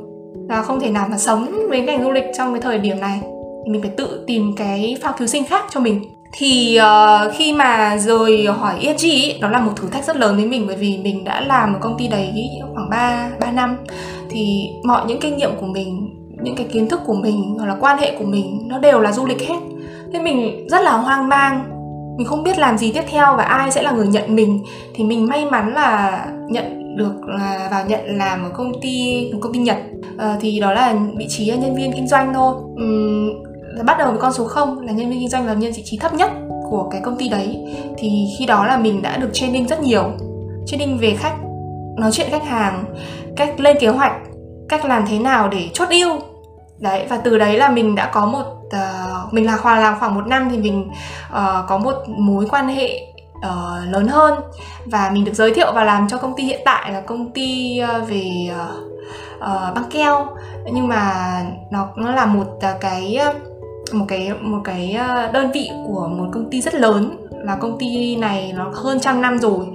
là 0.49 0.63
không 0.63 0.81
thể 0.81 0.91
nào 0.91 1.07
mà 1.11 1.19
sống 1.19 1.69
với 1.69 1.81
ngành 1.81 2.03
du 2.03 2.11
lịch 2.11 2.25
trong 2.39 2.53
cái 2.53 2.61
thời 2.61 2.79
điểm 2.79 3.01
này. 3.01 3.21
Thì 3.65 3.73
mình 3.73 3.83
phải 3.83 3.91
tự 3.97 4.25
tìm 4.27 4.55
cái 4.57 4.97
phao 5.03 5.13
cứu 5.19 5.27
sinh 5.27 5.45
khác 5.45 5.65
cho 5.71 5.81
mình. 5.81 6.05
Thì 6.33 6.79
uh, 6.81 7.35
khi 7.35 7.53
mà 7.53 7.97
rời 7.97 8.47
hỏi 8.47 8.75
ESG 8.83 9.05
ý, 9.05 9.39
đó 9.41 9.49
là 9.49 9.61
một 9.61 9.73
thử 9.77 9.89
thách 9.89 10.05
rất 10.05 10.17
lớn 10.17 10.37
với 10.37 10.47
mình 10.47 10.65
bởi 10.67 10.77
vì 10.77 10.99
mình 10.99 11.25
đã 11.25 11.41
làm 11.41 11.73
một 11.73 11.79
công 11.83 11.99
ty 11.99 12.09
đấy 12.09 12.49
khoảng 12.75 12.91
3, 12.91 13.31
3 13.41 13.51
năm. 13.51 13.77
Thì 14.31 14.69
mọi 14.85 15.05
những 15.07 15.21
kinh 15.21 15.37
nghiệm 15.37 15.51
của 15.61 15.67
mình 15.67 16.11
những 16.43 16.57
cái 16.57 16.67
kiến 16.73 16.89
thức 16.89 17.01
của 17.07 17.15
mình 17.15 17.55
hoặc 17.59 17.67
là 17.67 17.77
quan 17.81 17.99
hệ 17.99 18.17
của 18.19 18.25
mình 18.25 18.69
nó 18.69 18.79
đều 18.79 19.01
là 19.01 19.13
du 19.13 19.27
lịch 19.27 19.49
hết. 19.49 19.57
Thế 20.13 20.19
mình 20.21 20.67
rất 20.69 20.83
là 20.83 20.93
hoang 20.93 21.29
mang 21.29 21.74
mình 22.17 22.27
không 22.27 22.43
biết 22.43 22.59
làm 22.59 22.79
gì 22.79 22.93
tiếp 22.93 23.03
theo 23.11 23.37
và 23.37 23.45
ai 23.45 23.71
sẽ 23.71 23.83
là 23.83 23.91
người 23.93 24.07
nhận 24.07 24.37
mình. 24.37 24.65
Thì 24.95 25.05
mình 25.05 25.27
may 25.27 25.45
mắn 25.45 25.75
là 25.75 26.27
nhận 26.49 26.97
được 26.97 27.15
là 27.27 27.69
vào 27.71 27.87
nhận 27.87 28.19
làm 28.19 28.45
ở 28.45 28.51
công 28.51 28.81
ty 28.81 29.29
một 29.33 29.39
công 29.43 29.53
ty 29.53 29.59
nhật. 29.59 29.77
À, 30.19 30.37
thì 30.41 30.61
đó 30.61 30.73
là 30.73 30.95
vị 31.17 31.27
trí 31.29 31.47
nhân 31.47 31.77
viên 31.77 31.93
kinh 31.93 32.09
doanh 32.09 32.35
thôi. 32.35 32.55
Uhm, 32.55 33.43
bắt 33.87 33.99
đầu 33.99 34.11
với 34.11 34.21
con 34.21 34.33
số 34.33 34.45
0 34.45 34.81
là 34.81 34.93
nhân 34.93 35.11
viên 35.11 35.21
kinh 35.21 35.29
doanh 35.29 35.47
là 35.47 35.55
nhân 35.55 35.73
vị 35.77 35.83
trí 35.85 35.99
thấp 35.99 36.15
nhất 36.15 36.31
của 36.71 36.89
cái 36.91 37.01
công 37.05 37.17
ty 37.19 37.29
đấy. 37.29 37.65
Thì 37.99 38.27
khi 38.39 38.47
đó 38.47 38.67
là 38.67 38.77
mình 38.77 39.03
đã 39.03 39.17
được 39.17 39.31
training 39.33 39.67
rất 39.67 39.81
nhiều. 39.83 40.05
Training 40.67 40.99
về 40.99 41.15
khách 41.19 41.35
nói 41.97 42.13
chuyện 42.13 42.31
khách 42.31 42.45
hàng 42.45 42.85
cách 43.37 43.61
lên 43.61 43.77
kế 43.81 43.89
hoạch 43.89 44.13
cách 44.69 44.85
làm 44.85 45.05
thế 45.09 45.19
nào 45.19 45.49
để 45.49 45.69
chốt 45.73 45.89
deal. 45.91 46.11
Đấy 46.79 47.07
và 47.09 47.17
từ 47.25 47.39
đấy 47.39 47.59
là 47.59 47.71
mình 47.71 47.95
đã 47.95 48.11
có 48.15 48.27
một 48.27 48.45
uh, 48.67 49.33
mình 49.33 49.47
là 49.47 49.57
hòa 49.57 49.79
làm 49.79 49.99
khoảng 49.99 50.15
một 50.15 50.27
năm 50.27 50.49
thì 50.51 50.59
mình 50.59 50.91
uh, 51.33 51.69
có 51.69 51.79
một 51.79 51.95
mối 52.07 52.47
quan 52.51 52.69
hệ 52.69 53.07
uh, 53.37 53.89
lớn 53.89 54.09
hơn. 54.09 54.35
Và 54.87 55.11
mình 55.11 55.25
được 55.25 55.35
giới 55.35 55.55
thiệu 55.55 55.73
và 55.75 55.85
làm 55.85 56.09
cho 56.09 56.19
công 56.19 56.37
ty 56.37 56.43
hiện 56.45 56.61
tại 56.65 56.93
là 56.93 57.01
công 57.01 57.31
ty 57.31 57.81
uh, 57.83 58.09
về 58.09 58.31
uh, 58.51 58.85
uh, 59.37 59.75
băng 59.75 59.91
keo. 59.91 60.27
Nhưng 60.73 60.89
mà 60.89 61.15
nó 61.71 61.89
nó 61.97 62.11
là 62.13 62.27
một 62.27 62.47
uh, 62.57 62.81
cái 62.81 63.19
một 63.93 64.05
cái 64.09 64.33
một 64.41 64.61
cái 64.65 64.99
đơn 65.33 65.51
vị 65.53 65.71
của 65.87 66.09
một 66.09 66.27
công 66.33 66.51
ty 66.51 66.61
rất 66.61 66.75
lớn 66.75 67.24
là 67.45 67.57
công 67.57 67.79
ty 67.79 68.17
này 68.17 68.53
nó 68.57 68.71
hơn 68.75 69.01
trăm 69.01 69.23
năm 69.23 69.39
rồi 69.39 69.67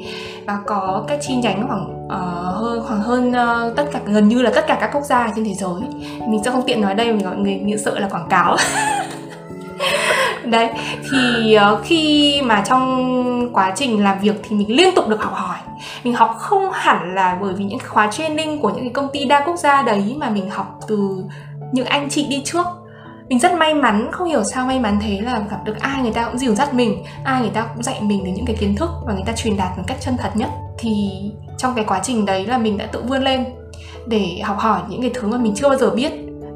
và 0.45 0.57
có 0.65 1.05
các 1.07 1.19
chi 1.21 1.35
nhánh 1.35 1.67
khoảng 1.67 2.05
uh, 2.05 2.55
hơn 2.55 2.83
khoảng 2.88 3.01
hơn 3.01 3.29
uh, 3.29 3.75
tất 3.75 3.85
cả 3.91 3.99
gần 4.05 4.27
như 4.27 4.41
là 4.41 4.51
tất 4.55 4.67
cả 4.67 4.77
các 4.81 4.89
quốc 4.93 5.03
gia 5.03 5.31
trên 5.35 5.45
thế 5.45 5.53
giới. 5.53 5.81
Mình 6.27 6.41
sẽ 6.45 6.51
không 6.51 6.63
tiện 6.67 6.81
nói 6.81 6.95
đây 6.95 7.13
mình 7.13 7.25
mọi 7.25 7.38
người, 7.38 7.55
người 7.55 7.77
sợ 7.77 7.99
là 7.99 8.07
quảng 8.07 8.27
cáo. 8.29 8.57
Đấy 10.43 10.69
thì 11.11 11.57
uh, 11.57 11.79
khi 11.83 12.41
mà 12.41 12.63
trong 12.69 13.49
quá 13.53 13.73
trình 13.75 14.03
làm 14.03 14.19
việc 14.19 14.35
thì 14.43 14.55
mình 14.55 14.75
liên 14.75 14.95
tục 14.95 15.07
được 15.07 15.21
học 15.21 15.33
hỏi. 15.33 15.57
Mình 16.03 16.13
học 16.13 16.35
không 16.39 16.71
hẳn 16.73 17.15
là 17.15 17.38
bởi 17.41 17.53
vì 17.53 17.65
những 17.65 17.79
khóa 17.88 18.07
training 18.11 18.61
của 18.61 18.69
những 18.69 18.83
cái 18.83 18.93
công 18.93 19.09
ty 19.13 19.25
đa 19.25 19.43
quốc 19.45 19.55
gia 19.55 19.81
đấy 19.81 20.15
mà 20.17 20.29
mình 20.29 20.49
học 20.49 20.79
từ 20.88 21.23
những 21.71 21.85
anh 21.85 22.09
chị 22.09 22.27
đi 22.29 22.41
trước 22.45 22.65
mình 23.29 23.39
rất 23.39 23.53
may 23.53 23.74
mắn, 23.74 24.09
không 24.12 24.27
hiểu 24.27 24.43
sao 24.43 24.65
may 24.65 24.79
mắn 24.79 25.00
thế 25.01 25.21
là 25.21 25.39
gặp 25.51 25.57
được 25.63 25.79
ai 25.79 26.01
người 26.01 26.12
ta 26.12 26.25
cũng 26.25 26.38
dìu 26.38 26.55
dắt 26.55 26.74
mình, 26.74 27.03
ai 27.24 27.41
người 27.41 27.50
ta 27.50 27.67
cũng 27.74 27.83
dạy 27.83 28.01
mình 28.01 28.24
đến 28.24 28.33
những 28.33 28.45
cái 28.45 28.55
kiến 28.59 28.75
thức 28.75 28.89
và 29.05 29.13
người 29.13 29.24
ta 29.25 29.33
truyền 29.33 29.57
đạt 29.57 29.77
một 29.77 29.83
cách 29.88 29.98
chân 30.01 30.17
thật 30.17 30.29
nhất. 30.33 30.50
Thì 30.77 31.09
trong 31.57 31.75
cái 31.75 31.86
quá 31.88 32.00
trình 32.03 32.25
đấy 32.25 32.45
là 32.45 32.57
mình 32.57 32.77
đã 32.77 32.86
tự 32.86 33.01
vươn 33.01 33.24
lên 33.24 33.45
để 34.07 34.39
học 34.43 34.57
hỏi 34.59 34.81
những 34.89 35.01
cái 35.01 35.12
thứ 35.13 35.27
mà 35.27 35.38
mình 35.38 35.53
chưa 35.55 35.69
bao 35.69 35.77
giờ 35.77 35.89
biết 35.89 36.12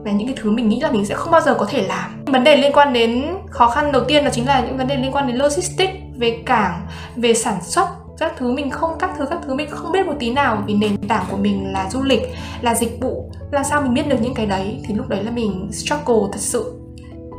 và 0.06 0.12
những 0.12 0.28
cái 0.28 0.36
thứ 0.42 0.52
mình 0.52 0.70
nghĩ 0.70 0.80
là 0.80 0.92
mình 0.92 1.06
sẽ 1.06 1.16
không 1.16 1.32
bao 1.32 1.42
giờ 1.42 1.56
có 1.60 1.66
thể 1.66 1.82
làm. 1.82 2.26
Vấn 2.26 2.44
đề 2.44 2.58
liên 2.58 2.72
quan 2.74 2.94
đến 2.94 3.36
khó 3.50 3.70
khăn 3.70 3.92
đầu 3.92 4.04
tiên 4.04 4.24
đó 4.24 4.30
chính 4.34 4.48
là 4.48 4.60
những 4.60 4.78
vấn 4.78 4.88
đề 4.88 4.96
liên 4.96 5.12
quan 5.12 5.28
đến 5.28 5.36
logistics 5.36 5.94
về 6.18 6.44
cảng, 6.46 6.82
về 7.16 7.34
sản 7.34 7.58
xuất 7.62 7.88
các 8.20 8.34
thứ 8.38 8.52
mình 8.52 8.70
không, 8.70 8.92
các 9.00 9.12
thứ 9.18 9.26
các 9.30 9.40
thứ 9.46 9.54
mình 9.54 9.68
không 9.70 9.92
biết 9.92 10.08
một 10.08 10.14
tí 10.20 10.32
nào 10.32 10.64
vì 10.68 10.74
nền 10.74 10.98
tảng 11.08 11.26
của 11.32 11.38
mình 11.38 11.74
là 11.74 11.90
du 11.90 12.04
lịch, 12.04 12.22
là 12.62 12.76
dịch 12.76 13.02
vụ. 13.02 13.32
Làm 13.52 13.64
sao 13.64 13.82
mình 13.82 13.94
biết 13.94 14.08
được 14.10 14.18
những 14.22 14.34
cái 14.34 14.46
đấy? 14.46 14.80
Thì 14.88 14.94
lúc 14.94 15.10
đấy 15.10 15.24
là 15.24 15.32
mình 15.32 15.68
struggle 15.72 16.30
thật 16.32 16.40
sự. 16.40 16.74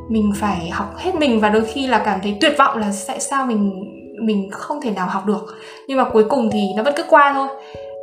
Mình 0.09 0.33
phải 0.37 0.71
học 0.71 0.97
hết 0.97 1.15
mình 1.15 1.41
và 1.41 1.49
đôi 1.49 1.65
khi 1.65 1.87
là 1.87 1.99
cảm 1.99 2.21
thấy 2.23 2.37
tuyệt 2.41 2.53
vọng 2.59 2.79
là 2.79 2.93
tại 3.07 3.21
sao 3.21 3.47
mình 3.47 3.91
mình 4.27 4.51
không 4.51 4.81
thể 4.81 4.91
nào 4.91 5.09
học 5.09 5.27
được. 5.27 5.57
Nhưng 5.89 5.99
mà 5.99 6.05
cuối 6.13 6.25
cùng 6.25 6.51
thì 6.53 6.61
nó 6.77 6.83
vẫn 6.83 6.95
cứ 6.97 7.03
qua 7.11 7.33
thôi. 7.35 7.49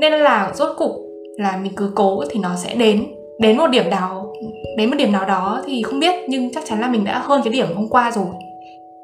Nên 0.01 0.13
là 0.13 0.51
rốt 0.53 0.77
cục 0.77 0.91
là 1.37 1.57
mình 1.57 1.71
cứ 1.75 1.91
cố 1.95 2.23
thì 2.29 2.39
nó 2.39 2.55
sẽ 2.55 2.75
đến 2.75 3.07
đến 3.39 3.57
một 3.57 3.67
điểm 3.67 3.89
nào, 3.89 4.33
đến 4.77 4.89
một 4.89 4.95
điểm 4.97 5.11
nào 5.11 5.25
đó 5.25 5.61
thì 5.65 5.83
không 5.83 5.99
biết, 5.99 6.15
nhưng 6.27 6.53
chắc 6.53 6.63
chắn 6.67 6.81
là 6.81 6.87
mình 6.87 7.03
đã 7.03 7.19
hơn 7.19 7.41
cái 7.43 7.53
điểm 7.53 7.67
hôm 7.75 7.87
qua 7.89 8.11
rồi. 8.11 8.25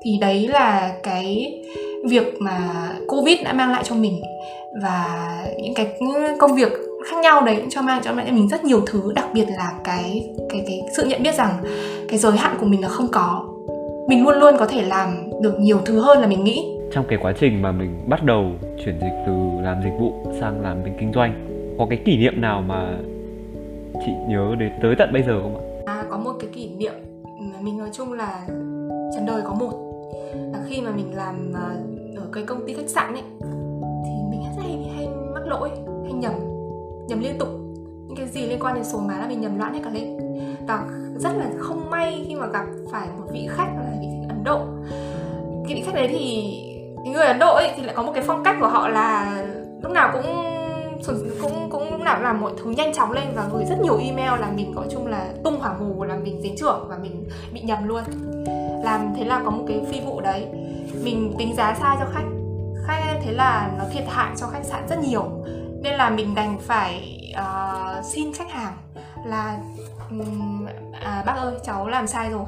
Thì 0.03 0.17
đấy 0.21 0.47
là 0.47 0.91
cái 1.03 1.53
việc 2.07 2.41
mà 2.41 2.89
covid 3.07 3.43
đã 3.43 3.53
mang 3.53 3.71
lại 3.71 3.83
cho 3.85 3.95
mình 3.95 4.21
và 4.81 5.27
những 5.63 5.73
cái 5.73 5.99
công 6.39 6.55
việc 6.55 6.71
khác 7.09 7.17
nhau 7.23 7.41
đấy 7.41 7.63
cho 7.69 7.81
mang 7.81 8.01
cho 8.03 8.13
mình 8.13 8.47
rất 8.47 8.63
nhiều 8.63 8.81
thứ 8.87 9.13
đặc 9.15 9.25
biệt 9.33 9.45
là 9.57 9.71
cái 9.83 10.29
cái 10.49 10.63
cái 10.67 10.81
sự 10.97 11.05
nhận 11.05 11.23
biết 11.23 11.35
rằng 11.35 11.53
cái 12.09 12.19
giới 12.19 12.37
hạn 12.37 12.57
của 12.59 12.65
mình 12.65 12.81
là 12.81 12.87
không 12.87 13.07
có. 13.11 13.45
Mình 14.07 14.23
luôn 14.23 14.39
luôn 14.39 14.55
có 14.59 14.65
thể 14.65 14.81
làm 14.81 15.31
được 15.41 15.59
nhiều 15.59 15.79
thứ 15.85 15.99
hơn 15.99 16.19
là 16.19 16.27
mình 16.27 16.43
nghĩ. 16.43 16.65
Trong 16.93 17.05
cái 17.09 17.19
quá 17.21 17.33
trình 17.39 17.61
mà 17.61 17.71
mình 17.71 17.99
bắt 18.07 18.23
đầu 18.23 18.45
chuyển 18.85 18.99
dịch 18.99 19.23
từ 19.25 19.33
làm 19.61 19.81
dịch 19.83 19.93
vụ 19.99 20.13
sang 20.39 20.61
làm 20.61 20.83
bên 20.83 20.93
kinh 20.99 21.11
doanh 21.13 21.47
có 21.79 21.85
cái 21.89 21.99
kỷ 22.05 22.17
niệm 22.17 22.41
nào 22.41 22.61
mà 22.61 22.97
chị 24.05 24.11
nhớ 24.27 24.55
đến 24.59 24.71
tới 24.81 24.95
tận 24.97 25.09
bây 25.13 25.23
giờ 25.23 25.41
không 25.41 25.55
ạ? 25.55 25.61
À, 25.85 26.03
có 26.09 26.17
một 26.17 26.33
cái 26.39 26.49
kỷ 26.53 26.69
niệm 26.77 26.93
mà 27.39 27.61
mình 27.61 27.77
nói 27.77 27.89
chung 27.93 28.13
là 28.13 28.39
trần 29.15 29.25
đời 29.25 29.41
có 29.45 29.53
một 29.53 29.87
mà 30.88 30.96
mình 30.96 31.15
làm 31.15 31.53
ờ, 31.53 31.70
ở 32.22 32.27
cái 32.34 32.44
công 32.44 32.67
ty 32.67 32.74
khách 32.74 32.89
sạn 32.89 33.13
ấy, 33.13 33.24
thì 34.06 34.12
mình 34.29 34.41
rất 34.44 34.63
hay 34.63 34.91
hay 34.96 35.08
mắc 35.34 35.48
lỗi, 35.48 35.70
hay 36.03 36.13
nhầm 36.13 36.34
nhầm 37.08 37.20
liên 37.20 37.38
tục. 37.39 37.48
Những 38.08 38.17
cái 38.17 38.27
gì 38.27 38.41
liên 38.41 38.60
quan 38.60 38.75
đến 38.75 38.84
số 38.84 39.00
má 39.00 39.17
là 39.17 39.27
mình 39.27 39.41
nhầm 39.41 39.58
loạn 39.58 39.74
hết 39.74 39.79
cả 39.84 39.89
lên. 39.94 40.17
Và 40.67 40.86
rất 41.17 41.29
là 41.38 41.46
không 41.60 41.89
may 41.89 42.25
khi 42.27 42.36
mà 42.36 42.48
gặp 42.48 42.65
phải 42.91 43.08
một 43.17 43.25
vị 43.32 43.48
khách 43.50 43.70
là 43.75 43.84
vị 44.01 44.08
khách 44.12 44.27
Ấn 44.29 44.44
Độ. 44.44 44.60
Cái 45.67 45.75
vị 45.75 45.84
khách 45.86 45.96
đấy 45.96 46.08
thì 46.12 46.53
người 47.06 47.25
Ấn 47.25 47.39
Độ 47.39 47.56
ấy 47.56 47.72
thì 47.75 47.84
lại 47.84 47.96
có 47.96 48.03
một 48.03 48.12
cái 48.15 48.24
phong 48.27 48.44
cách 48.44 48.58
của 48.62 48.67
họ 48.67 48.88
là 48.88 49.44
lúc 49.82 49.91
nào 49.91 50.10
cũng 50.13 50.44
cũng 51.41 51.70
cũng 51.70 51.91
lúc 51.91 52.01
nào 52.01 52.22
làm 52.22 52.41
mọi 52.41 52.51
thứ 52.58 52.72
nhanh 52.72 52.94
chóng 52.94 53.12
lên 53.12 53.24
và 53.36 53.50
gửi 53.53 53.65
rất 53.65 53.75
nhiều 53.82 53.98
email 53.98 54.41
là 54.41 54.51
mình 54.56 54.72
gọi 54.72 54.86
chung 54.91 55.08
là 55.08 55.34
tung 55.44 55.60
hỏa 55.60 55.74
mù, 55.79 56.03
là 56.03 56.15
mình 56.15 56.41
dính 56.41 56.56
trưởng 56.58 56.86
và 56.89 56.98
mình 56.98 57.29
bị 57.53 57.62
nhầm 57.62 57.88
luôn. 57.88 58.03
Làm 58.84 59.13
thế 59.17 59.25
là 59.25 59.41
có 59.46 59.51
một 59.51 59.63
cái 59.67 59.82
phi 59.91 60.00
vụ 60.06 60.22
đấy 60.22 60.48
mình 61.03 61.35
tính 61.37 61.55
giá 61.55 61.75
sai 61.79 61.97
cho 61.99 62.05
khách. 62.13 62.25
Khách 62.87 63.19
thế 63.23 63.31
là 63.31 63.71
nó 63.77 63.83
thiệt 63.91 64.03
hại 64.07 64.31
cho 64.37 64.47
khách 64.47 64.63
sạn 64.63 64.87
rất 64.89 64.99
nhiều. 64.99 65.23
Nên 65.81 65.93
là 65.93 66.09
mình 66.09 66.35
đành 66.35 66.57
phải 66.61 67.19
uh, 67.39 68.05
xin 68.05 68.33
khách 68.33 68.51
hàng 68.51 68.73
là 69.25 69.57
um, 70.09 70.65
à, 71.01 71.23
bác 71.25 71.33
ơi 71.33 71.53
cháu 71.63 71.87
làm 71.87 72.07
sai 72.07 72.29
rồi. 72.29 72.45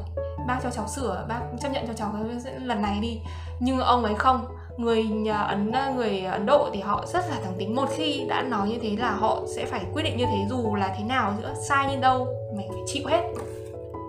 Bác 0.47 0.59
cho 0.63 0.69
cháu 0.69 0.87
sửa 0.87 1.25
bác 1.29 1.39
chấp 1.61 1.69
nhận 1.69 1.87
cho 1.87 1.93
cháu 1.93 2.15
lần 2.63 2.81
này 2.81 2.99
đi. 3.01 3.21
Nhưng 3.59 3.79
ông 3.79 4.03
ấy 4.03 4.15
không. 4.15 4.45
Người 4.77 5.05
ấn 5.47 5.71
người 5.95 6.19
ấn 6.19 6.45
độ 6.45 6.69
thì 6.73 6.79
họ 6.79 7.05
rất 7.13 7.29
là 7.29 7.35
thẳng 7.43 7.53
tính. 7.57 7.75
Một 7.75 7.89
khi 7.95 8.25
đã 8.29 8.41
nói 8.41 8.69
như 8.69 8.77
thế 8.81 8.95
là 8.99 9.11
họ 9.11 9.41
sẽ 9.55 9.65
phải 9.65 9.81
quyết 9.93 10.03
định 10.03 10.17
như 10.17 10.25
thế 10.25 10.45
dù 10.49 10.75
là 10.75 10.95
thế 10.97 11.03
nào 11.03 11.33
giữa 11.41 11.53
sai 11.69 11.87
như 11.91 12.01
đâu 12.01 12.27
mình 12.55 12.67
phải 12.69 12.81
chịu 12.85 13.03
hết. 13.07 13.21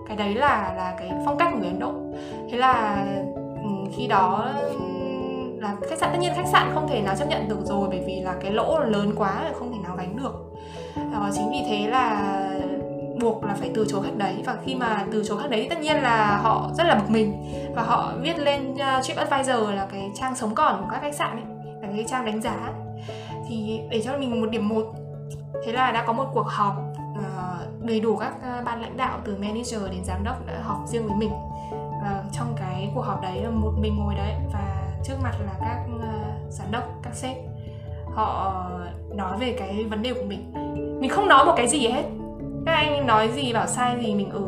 Cái 0.07 0.17
đấy 0.17 0.35
là 0.35 0.73
là 0.77 0.95
cái 0.99 1.11
phong 1.25 1.37
cách 1.37 1.49
của 1.53 1.59
người 1.59 1.67
ấn 1.67 1.79
độ. 1.79 1.93
Thế 2.51 2.57
là 2.57 3.05
khi 3.97 4.07
đó 4.07 4.45
là 5.57 5.75
khách 5.89 5.99
sạn 5.99 6.09
tất 6.11 6.17
nhiên 6.19 6.33
khách 6.35 6.47
sạn 6.47 6.71
không 6.73 6.87
thể 6.89 7.01
nào 7.01 7.15
chấp 7.15 7.27
nhận 7.27 7.49
được 7.49 7.59
rồi 7.65 7.89
bởi 7.89 8.03
vì 8.05 8.19
là 8.19 8.35
cái 8.41 8.51
lỗ 8.51 8.79
lớn 8.79 9.13
quá 9.17 9.51
không 9.59 9.71
thể 9.73 9.79
nào 9.83 9.95
gánh 9.97 10.17
được. 10.17 10.33
À, 10.95 11.31
chính 11.35 11.49
vì 11.51 11.63
thế 11.69 11.87
là 11.87 12.37
buộc 13.21 13.43
là 13.43 13.53
phải 13.59 13.71
từ 13.75 13.85
chối 13.89 14.01
khách 14.03 14.17
đấy. 14.17 14.35
Và 14.45 14.55
khi 14.65 14.75
mà 14.75 15.05
từ 15.11 15.23
chối 15.27 15.41
khách 15.41 15.49
đấy 15.49 15.67
tất 15.69 15.79
nhiên 15.79 15.95
là 15.95 16.37
họ 16.37 16.69
rất 16.77 16.83
là 16.83 16.95
bực 16.95 17.09
mình. 17.09 17.43
Và 17.75 17.81
họ 17.81 18.13
viết 18.21 18.39
lên 18.39 18.73
uh, 18.73 19.03
TripAdvisor 19.03 19.69
là 19.69 19.87
cái 19.91 20.11
trang 20.15 20.35
sống 20.35 20.55
còn 20.55 20.81
của 20.81 20.87
các 20.91 21.01
khách 21.01 21.15
sạn 21.15 21.31
ấy 21.31 21.45
là 21.81 21.87
cái 21.95 22.05
trang 22.07 22.25
đánh 22.25 22.41
giá. 22.41 22.73
Thì 23.49 23.79
để 23.89 24.01
cho 24.01 24.17
mình 24.17 24.41
một 24.41 24.49
điểm 24.49 24.69
một 24.69 24.85
thế 25.65 25.71
là 25.71 25.91
đã 25.91 26.03
có 26.07 26.13
một 26.13 26.25
cuộc 26.33 26.47
họp 26.47 26.73
uh, 27.19 27.83
đầy 27.83 27.99
đủ 27.99 28.15
các 28.15 28.33
uh, 28.35 28.65
ban 28.65 28.81
lãnh 28.81 28.97
đạo 28.97 29.19
từ 29.25 29.37
manager 29.39 29.81
đến 29.91 30.03
giám 30.03 30.23
đốc 30.23 30.45
đã 30.47 30.53
họp 30.61 30.77
riêng 30.87 31.07
với 31.07 31.15
mình. 31.15 31.31
Ờ, 32.03 32.23
trong 32.31 32.55
cái 32.55 32.91
cuộc 32.95 33.01
họp 33.01 33.21
đấy 33.21 33.41
là 33.41 33.49
một 33.49 33.71
mình 33.79 33.95
ngồi 33.95 34.15
đấy 34.15 34.33
và 34.53 34.87
trước 35.03 35.13
mặt 35.23 35.33
là 35.45 35.53
các 35.59 35.85
uh, 35.95 36.51
giám 36.51 36.71
đốc 36.71 36.83
các 37.03 37.13
sếp. 37.13 37.37
Họ 38.13 38.61
nói 39.15 39.37
về 39.37 39.55
cái 39.59 39.83
vấn 39.83 40.01
đề 40.01 40.13
của 40.13 40.25
mình. 40.27 40.53
Mình 40.99 41.09
không 41.09 41.27
nói 41.27 41.45
một 41.45 41.53
cái 41.57 41.67
gì 41.67 41.87
hết. 41.87 42.03
Các 42.65 42.73
anh 42.73 43.07
nói 43.07 43.29
gì 43.31 43.53
bảo 43.53 43.67
sai 43.67 43.97
gì 44.01 44.15
mình 44.15 44.29
ừ. 44.29 44.41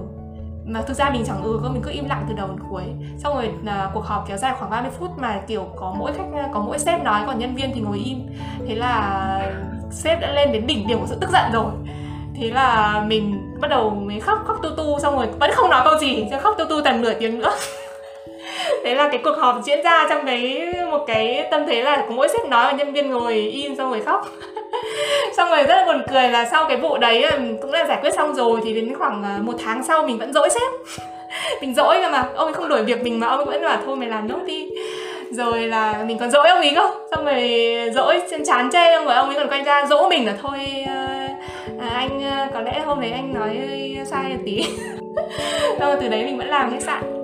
Mà 0.65 0.81
thực 0.81 0.93
ra 0.93 1.09
mình 1.09 1.23
chẳng 1.25 1.43
ừ 1.43 1.59
cơ 1.63 1.69
mình 1.69 1.81
cứ 1.81 1.91
im 1.91 2.05
lặng 2.05 2.25
từ 2.29 2.35
đầu 2.35 2.47
đến 2.47 2.59
cuối. 2.69 2.83
Xong 3.17 3.35
rồi 3.35 3.51
là 3.63 3.91
cuộc 3.93 4.05
họp 4.05 4.27
kéo 4.27 4.37
dài 4.37 4.53
khoảng 4.59 4.71
30 4.71 4.91
phút 4.91 5.11
mà 5.17 5.41
kiểu 5.47 5.67
có 5.75 5.95
mỗi 5.99 6.13
khách 6.13 6.49
có 6.53 6.59
mỗi 6.59 6.79
sếp 6.79 7.03
nói 7.03 7.21
còn 7.27 7.39
nhân 7.39 7.55
viên 7.55 7.71
thì 7.73 7.81
ngồi 7.81 7.97
im. 8.05 8.17
Thế 8.67 8.75
là 8.75 9.51
sếp 9.91 10.21
đã 10.21 10.31
lên 10.31 10.51
đến 10.51 10.67
đỉnh 10.67 10.87
điểm 10.87 10.99
của 10.99 11.07
sự 11.07 11.17
tức 11.21 11.29
giận 11.29 11.51
rồi. 11.53 11.71
Thế 12.35 12.49
là 12.49 13.03
mình 13.07 13.52
bắt 13.63 13.69
đầu 13.69 13.89
mới 13.89 14.19
khóc 14.19 14.39
khóc 14.47 14.57
tu 14.63 14.69
tu 14.69 14.99
xong 14.99 15.17
rồi 15.17 15.27
vẫn 15.39 15.51
không 15.53 15.69
nói 15.69 15.81
câu 15.85 15.97
gì 15.99 16.25
chứ 16.29 16.35
khóc 16.41 16.55
tu 16.57 16.65
tu 16.65 16.81
tầm 16.81 17.01
nửa 17.01 17.13
tiếng 17.13 17.39
nữa. 17.39 17.51
Thế 18.83 18.95
là 18.95 19.09
cái 19.11 19.21
cuộc 19.23 19.37
họp 19.37 19.55
diễn 19.63 19.83
ra 19.83 20.05
trong 20.09 20.25
cái 20.25 20.73
một 20.91 21.03
cái 21.07 21.47
tâm 21.51 21.65
thế 21.67 21.81
là 21.81 22.05
có 22.07 22.15
mỗi 22.15 22.27
sếp 22.29 22.45
nói 22.45 22.65
và 22.65 22.71
nhân 22.71 22.93
viên 22.93 23.09
ngồi 23.09 23.33
in 23.33 23.75
xong 23.75 23.89
rồi 23.89 24.01
khóc. 24.01 24.27
Xong 25.37 25.49
rồi 25.49 25.63
rất 25.63 25.75
là 25.75 25.85
buồn 25.85 26.03
cười 26.11 26.29
là 26.29 26.45
sau 26.51 26.65
cái 26.67 26.77
vụ 26.77 26.97
đấy 26.97 27.23
ờ, 27.23 27.37
cũng 27.61 27.71
đã 27.71 27.85
giải 27.85 27.97
quyết 28.01 28.13
xong 28.13 28.35
rồi 28.35 28.59
thì 28.63 28.73
đến 28.73 28.95
khoảng 28.97 29.23
ờ, 29.23 29.43
một 29.43 29.55
tháng 29.63 29.83
sau 29.83 30.03
mình 30.03 30.17
vẫn 30.17 30.33
dỗi 30.33 30.49
sếp. 30.49 30.97
Mình 31.61 31.75
dỗi 31.75 32.01
cơ 32.01 32.09
mà 32.09 32.29
ông 32.35 32.47
ấy 32.47 32.53
không 32.53 32.69
đổi 32.69 32.83
việc 32.83 33.03
mình 33.03 33.19
mà 33.19 33.27
ông 33.27 33.37
ấy 33.37 33.59
vẫn 33.59 33.63
bảo 33.63 33.77
thôi 33.85 33.95
mày 33.95 34.09
làm 34.09 34.27
nốt 34.27 34.39
đi. 34.45 34.69
Rồi 35.31 35.59
là 35.59 36.03
mình 36.07 36.17
còn 36.19 36.31
dỗi 36.31 36.47
ông 36.49 36.59
ấy 36.59 36.73
không, 36.75 37.07
xong 37.11 37.25
rồi 37.25 37.51
dỗi 37.93 38.21
chán 38.45 38.69
chê 38.71 38.93
ông 38.93 39.05
rồi 39.05 39.15
ông 39.15 39.29
ấy 39.29 39.35
còn 39.39 39.49
quay 39.49 39.61
ra 39.61 39.85
dỗ 39.85 40.09
mình 40.09 40.25
là 40.25 40.33
thôi 40.41 40.59
ờ, 40.87 41.22
à, 41.79 41.87
anh 41.87 42.23
ờ, 42.23 42.47
có 42.53 42.61
lẽ 42.61 42.83
hôm 42.85 43.01
đấy 43.01 43.11
anh 43.11 43.33
nói 43.33 43.59
sai 44.05 44.33
một 44.33 44.41
tí. 44.45 44.61
Nhưng 45.69 45.79
rồi 45.79 45.97
từ 46.01 46.09
đấy 46.09 46.25
mình 46.25 46.37
vẫn 46.37 46.47
làm 46.47 46.71
khách 46.71 46.81
sạn 46.81 47.23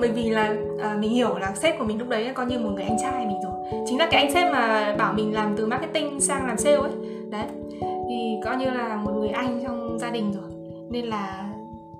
bởi 0.00 0.08
vì 0.08 0.30
là 0.30 0.54
à, 0.82 0.96
mình 1.00 1.10
hiểu 1.10 1.38
là 1.38 1.52
sếp 1.54 1.78
của 1.78 1.84
mình 1.84 1.98
lúc 1.98 2.08
đấy 2.08 2.30
coi 2.34 2.46
như 2.46 2.58
một 2.58 2.70
người 2.74 2.84
anh 2.84 2.96
trai 3.02 3.26
mình 3.26 3.40
rồi. 3.42 3.82
Chính 3.86 3.98
là 3.98 4.08
cái 4.10 4.22
anh 4.22 4.32
sếp 4.32 4.52
mà 4.52 4.94
bảo 4.98 5.12
mình 5.12 5.34
làm 5.34 5.56
từ 5.56 5.66
marketing 5.66 6.20
sang 6.20 6.46
làm 6.46 6.58
sale 6.58 6.76
ấy. 6.76 6.90
Đấy. 7.30 7.44
Thì 7.80 8.40
coi 8.44 8.56
như 8.56 8.70
là 8.70 8.96
một 8.96 9.12
người 9.12 9.28
anh 9.28 9.60
trong 9.62 9.98
gia 9.98 10.10
đình 10.10 10.32
rồi. 10.32 10.50
Nên 10.90 11.06
là 11.06 11.44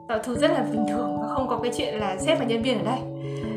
ờ, 0.09 0.15
mọi 0.15 0.19
thứ 0.25 0.37
rất 0.37 0.51
là 0.51 0.67
bình 0.73 0.85
thường 0.89 1.19
và 1.21 1.27
không 1.29 1.49
có 1.49 1.59
cái 1.63 1.73
chuyện 1.77 1.95
là 1.95 2.17
sếp 2.19 2.39
và 2.39 2.45
nhân 2.45 2.63
viên 2.63 2.79
ở 2.79 2.85
đây 2.85 2.99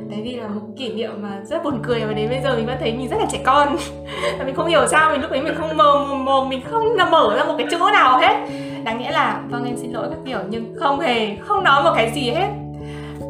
đấy 0.09 0.21
vì 0.23 0.35
là 0.35 0.47
một 0.47 0.61
kỷ 0.77 0.93
niệm 0.93 1.11
mà 1.21 1.41
rất 1.45 1.63
buồn 1.63 1.79
cười 1.83 2.05
và 2.05 2.13
đến 2.13 2.29
bây 2.29 2.41
giờ 2.43 2.55
mình 2.55 2.65
vẫn 2.65 2.77
thấy 2.79 2.93
mình 2.93 3.09
rất 3.09 3.17
là 3.19 3.25
trẻ 3.31 3.41
con. 3.45 3.75
Và 4.37 4.45
mình 4.45 4.55
không 4.55 4.67
hiểu 4.67 4.87
sao 4.87 5.11
mình 5.11 5.21
lúc 5.21 5.31
ấy 5.31 5.41
mình 5.41 5.53
không 5.57 5.77
mồm 5.77 6.09
mồm, 6.09 6.25
mồ, 6.25 6.45
mình 6.45 6.61
không 6.71 6.93
là 6.95 7.09
mở 7.09 7.33
ra 7.35 7.43
một 7.43 7.55
cái 7.57 7.67
chữ 7.71 7.77
nào 7.93 8.19
hết. 8.19 8.47
Đáng 8.83 8.99
nghĩa 8.99 9.11
là 9.11 9.43
vâng 9.49 9.65
em 9.65 9.77
xin 9.77 9.91
lỗi 9.91 10.07
các 10.09 10.19
kiểu 10.25 10.39
nhưng 10.49 10.75
không 10.79 10.99
hề 10.99 11.35
không 11.35 11.63
nói 11.63 11.83
một 11.83 11.91
cái 11.95 12.11
gì 12.15 12.29
hết. 12.29 12.47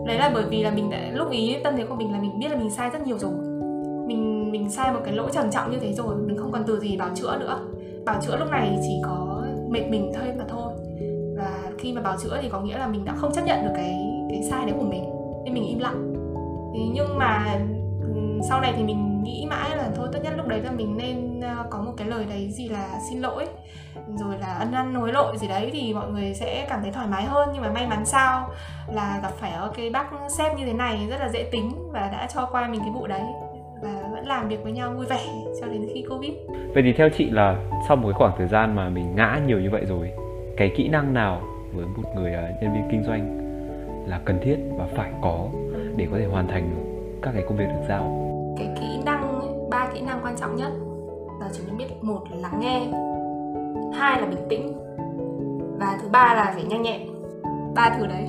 Đấy 0.07 0.17
là 0.17 0.31
bởi 0.33 0.43
vì 0.49 0.63
là 0.63 0.71
mình 0.71 0.89
đã 0.89 0.97
lúc 1.13 1.31
ý 1.31 1.57
tâm 1.63 1.73
thế 1.77 1.85
của 1.85 1.95
mình 1.95 2.11
là 2.11 2.19
mình 2.19 2.39
biết 2.39 2.47
là 2.51 2.57
mình 2.57 2.69
sai 2.69 2.89
rất 2.89 3.07
nhiều 3.07 3.17
rồi. 3.17 3.31
Mình 4.07 4.51
mình 4.51 4.69
sai 4.69 4.93
một 4.93 4.99
cái 5.05 5.13
lỗi 5.13 5.29
trầm 5.33 5.51
trọng 5.51 5.71
như 5.71 5.79
thế 5.79 5.93
rồi 5.93 6.15
mình 6.15 6.37
không 6.37 6.51
còn 6.51 6.63
từ 6.67 6.79
gì 6.79 6.97
bảo 6.97 7.09
chữa 7.15 7.37
nữa. 7.39 7.59
Bảo 8.05 8.21
chữa 8.27 8.37
lúc 8.37 8.51
này 8.51 8.77
chỉ 8.81 9.01
có 9.05 9.43
mệt 9.69 9.83
mình 9.89 10.11
thôi 10.15 10.27
mà 10.37 10.43
thôi. 10.49 10.73
Và 11.37 11.71
khi 11.77 11.93
mà 11.93 12.01
bảo 12.01 12.15
chữa 12.23 12.39
thì 12.41 12.49
có 12.49 12.61
nghĩa 12.61 12.77
là 12.77 12.87
mình 12.87 13.05
đã 13.05 13.13
không 13.15 13.33
chấp 13.33 13.41
nhận 13.45 13.63
được 13.63 13.71
cái 13.75 13.95
cái 14.29 14.43
sai 14.49 14.65
đấy 14.65 14.75
của 14.79 14.85
mình. 14.85 15.03
Nên 15.45 15.53
mình 15.53 15.65
im 15.65 15.79
lặng 15.79 16.12
thế 16.73 16.79
nhưng 16.93 17.17
mà 17.17 17.59
sau 18.49 18.61
này 18.61 18.73
thì 18.77 18.83
mình 18.83 19.23
nghĩ 19.23 19.47
mãi 19.49 19.77
là 19.77 19.89
thôi 19.95 20.07
tốt 20.13 20.19
nhất 20.23 20.33
lúc 20.37 20.47
đấy 20.47 20.61
là 20.61 20.71
mình 20.71 20.97
nên 20.97 21.41
ờ, 21.41 21.65
có 21.69 21.81
một 21.81 21.91
cái 21.97 22.07
lời 22.07 22.25
đấy 22.29 22.49
gì 22.51 22.69
là 22.69 22.99
xin 23.09 23.19
lỗi, 23.19 23.45
rồi 24.07 24.37
là 24.39 24.53
ân 24.53 24.71
ăn 24.71 24.95
hối 24.95 25.13
lỗi 25.13 25.37
gì 25.37 25.47
đấy 25.47 25.69
thì 25.73 25.93
mọi 25.93 26.11
người 26.11 26.33
sẽ 26.33 26.65
cảm 26.69 26.81
thấy 26.81 26.91
thoải 26.91 27.07
mái 27.07 27.23
hơn. 27.23 27.49
Nhưng 27.53 27.61
mà 27.61 27.71
may 27.71 27.87
mắn 27.87 28.05
sao 28.05 28.49
là 28.93 29.19
gặp 29.23 29.31
phải 29.39 29.51
ở 29.51 29.71
cái 29.77 29.89
bác 29.89 30.05
sếp 30.29 30.57
như 30.57 30.65
thế 30.65 30.73
này 30.73 31.07
rất 31.09 31.17
là 31.19 31.29
dễ 31.29 31.43
tính 31.51 31.71
và 31.91 32.09
đã 32.11 32.27
cho 32.33 32.45
qua 32.51 32.67
mình 32.67 32.79
cái 32.79 32.91
vụ 32.93 33.07
đấy 33.07 33.23
và 33.83 34.09
vẫn 34.11 34.27
làm 34.27 34.47
việc 34.47 34.63
với 34.63 34.71
nhau 34.71 34.93
vui 34.97 35.05
vẻ 35.05 35.25
cho 35.61 35.67
đến 35.67 35.87
khi 35.93 36.05
covid. 36.09 36.31
Vậy 36.73 36.83
thì 36.83 36.93
theo 36.93 37.09
chị 37.17 37.29
là 37.29 37.55
sau 37.87 37.97
một 37.97 38.07
cái 38.07 38.13
khoảng 38.13 38.33
thời 38.37 38.47
gian 38.47 38.75
mà 38.75 38.89
mình 38.89 39.15
ngã 39.15 39.41
nhiều 39.47 39.59
như 39.59 39.69
vậy 39.69 39.85
rồi, 39.85 40.11
cái 40.57 40.71
kỹ 40.77 40.87
năng 40.87 41.13
nào 41.13 41.41
với 41.73 41.85
một 41.85 42.03
người 42.15 42.33
ờ, 42.33 42.43
nhân 42.61 42.73
viên 42.73 42.83
kinh 42.91 43.03
doanh 43.03 43.39
là 44.07 44.19
cần 44.25 44.39
thiết 44.43 44.57
và 44.77 44.85
phải 44.95 45.11
có? 45.21 45.47
Để 45.95 46.07
có 46.11 46.17
thể 46.17 46.25
hoàn 46.25 46.47
thành 46.47 46.69
được 46.69 47.17
các 47.21 47.31
cái 47.33 47.43
công 47.47 47.57
việc 47.57 47.67
được 47.67 47.85
giao. 47.87 48.03
Cái 48.57 48.69
kỹ 48.79 48.99
năng 49.05 49.39
ba 49.69 49.87
kỹ 49.93 50.01
năng 50.01 50.19
quan 50.23 50.35
trọng 50.37 50.55
nhất. 50.55 50.71
Là 51.39 51.49
chúng 51.57 51.65
ta 51.65 51.73
biết 51.77 51.85
một 52.01 52.21
là 52.31 52.37
lắng 52.41 52.59
nghe 52.59 52.79
hai 53.99 54.21
là 54.21 54.27
bình 54.27 54.45
tĩnh 54.49 54.73
và 55.79 55.97
thứ 56.01 56.09
ba 56.09 56.33
là 56.33 56.51
phải 56.55 56.63
nhanh 56.63 56.81
nhẹn. 56.81 57.01
Ba 57.75 57.95
thứ 57.97 58.07
đấy. 58.07 58.27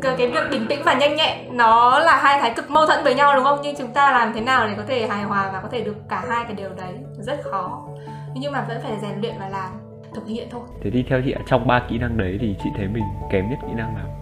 Cái 0.16 0.16
việc 0.16 0.44
bình 0.50 0.66
tĩnh 0.68 0.80
và 0.84 0.94
nhanh 0.94 1.16
nhẹn 1.16 1.56
nó 1.56 1.98
là 1.98 2.16
hai 2.16 2.40
thái 2.40 2.52
cực 2.56 2.70
mâu 2.70 2.86
thuẫn 2.86 3.04
với 3.04 3.14
nhau 3.14 3.36
đúng 3.36 3.44
không? 3.44 3.58
Nhưng 3.62 3.76
chúng 3.78 3.92
ta 3.92 4.12
làm 4.12 4.32
thế 4.34 4.40
nào 4.40 4.68
để 4.68 4.74
có 4.76 4.82
thể 4.86 5.06
hài 5.06 5.24
hòa 5.24 5.50
và 5.52 5.60
có 5.60 5.68
thể 5.68 5.84
được 5.84 5.96
cả 6.08 6.24
hai 6.28 6.44
cái 6.44 6.54
điều 6.54 6.70
đấy? 6.76 6.94
Rất 7.18 7.40
khó. 7.44 7.88
Nhưng 8.34 8.52
mà 8.52 8.64
vẫn 8.68 8.78
phải 8.82 8.92
rèn 9.02 9.20
luyện 9.20 9.34
và 9.40 9.48
làm 9.48 9.70
thực 10.14 10.26
hiện 10.26 10.48
thôi. 10.50 10.60
Thế 10.82 10.90
thì 10.90 11.04
theo 11.08 11.20
chị 11.24 11.34
trong 11.46 11.66
ba 11.66 11.82
kỹ 11.88 11.98
năng 11.98 12.16
đấy 12.16 12.38
thì 12.40 12.56
chị 12.64 12.70
thấy 12.76 12.88
mình 12.88 13.04
kém 13.30 13.50
nhất 13.50 13.58
kỹ 13.62 13.74
năng 13.76 13.94
nào 13.94 14.17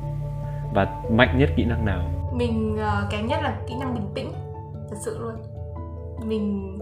và 0.75 1.03
mạnh 1.11 1.39
nhất 1.39 1.51
kỹ 1.57 1.65
năng 1.65 1.85
nào? 1.85 2.11
Mình 2.33 2.79
uh, 2.79 3.11
kém 3.11 3.27
nhất 3.27 3.41
là 3.43 3.59
kỹ 3.67 3.75
năng 3.81 3.95
bình 3.95 4.11
tĩnh 4.15 4.33
thật 4.91 4.97
sự 5.01 5.19
luôn. 5.19 5.35
Mình 6.25 6.79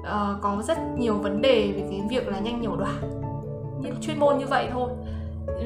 uh, 0.00 0.42
có 0.42 0.62
rất 0.66 0.78
nhiều 0.98 1.14
vấn 1.14 1.42
đề 1.42 1.72
về 1.72 1.86
cái 1.90 2.02
việc 2.10 2.28
là 2.28 2.38
nhanh 2.38 2.62
nhổ 2.62 2.76
đoạn 2.76 3.18
như 3.80 3.90
chuyên 4.00 4.20
môn 4.20 4.38
như 4.38 4.46
vậy 4.46 4.68
thôi. 4.72 4.90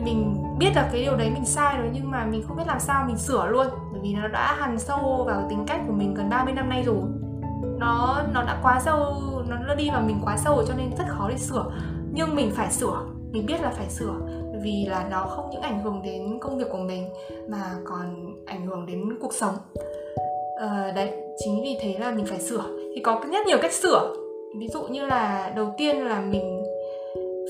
Mình 0.04 0.36
biết 0.58 0.70
là 0.74 0.88
cái 0.92 1.02
điều 1.02 1.16
đấy 1.16 1.30
mình 1.34 1.44
sai 1.44 1.78
rồi 1.78 1.90
nhưng 1.92 2.10
mà 2.10 2.24
mình 2.24 2.44
không 2.48 2.56
biết 2.56 2.66
làm 2.66 2.80
sao 2.80 3.04
mình 3.06 3.16
sửa 3.16 3.46
luôn 3.46 3.66
bởi 3.92 4.00
vì 4.02 4.14
nó 4.14 4.28
đã 4.28 4.56
hằn 4.58 4.78
sâu 4.78 5.24
vào 5.26 5.46
tính 5.50 5.64
cách 5.66 5.80
của 5.86 5.92
mình 5.92 6.14
gần 6.14 6.30
30 6.30 6.54
năm 6.54 6.68
nay 6.68 6.82
rồi. 6.82 7.02
Nó 7.78 8.22
nó 8.34 8.42
đã 8.42 8.58
quá 8.62 8.80
sâu 8.80 9.22
nó, 9.48 9.74
đi 9.74 9.90
vào 9.90 10.02
mình 10.02 10.20
quá 10.24 10.36
sâu 10.36 10.62
cho 10.68 10.74
nên 10.74 10.96
rất 10.96 11.04
khó 11.08 11.28
để 11.28 11.36
sửa. 11.36 11.64
Nhưng 12.12 12.34
mình 12.34 12.50
phải 12.54 12.72
sửa 12.72 13.00
mình 13.32 13.46
biết 13.46 13.60
là 13.62 13.70
phải 13.70 13.88
sửa 13.88 14.14
vì 14.62 14.86
là 14.88 15.08
nó 15.10 15.26
không 15.26 15.50
những 15.50 15.60
ảnh 15.60 15.82
hưởng 15.82 16.02
đến 16.04 16.38
công 16.40 16.58
việc 16.58 16.66
của 16.70 16.78
mình 16.78 17.08
mà 17.48 17.74
còn 17.84 18.34
ảnh 18.46 18.66
hưởng 18.66 18.86
đến 18.86 19.18
cuộc 19.20 19.34
sống. 19.34 19.54
À, 20.56 20.92
đấy 20.96 21.10
chính 21.36 21.62
vì 21.62 21.76
thế 21.80 21.96
là 22.00 22.10
mình 22.10 22.26
phải 22.26 22.40
sửa. 22.40 22.64
Thì 22.94 23.00
có 23.00 23.20
rất 23.32 23.46
nhiều 23.46 23.58
cách 23.62 23.72
sửa. 23.72 24.14
Ví 24.58 24.68
dụ 24.68 24.82
như 24.82 25.06
là 25.06 25.52
đầu 25.56 25.74
tiên 25.78 25.96
là 25.96 26.20
mình 26.20 26.62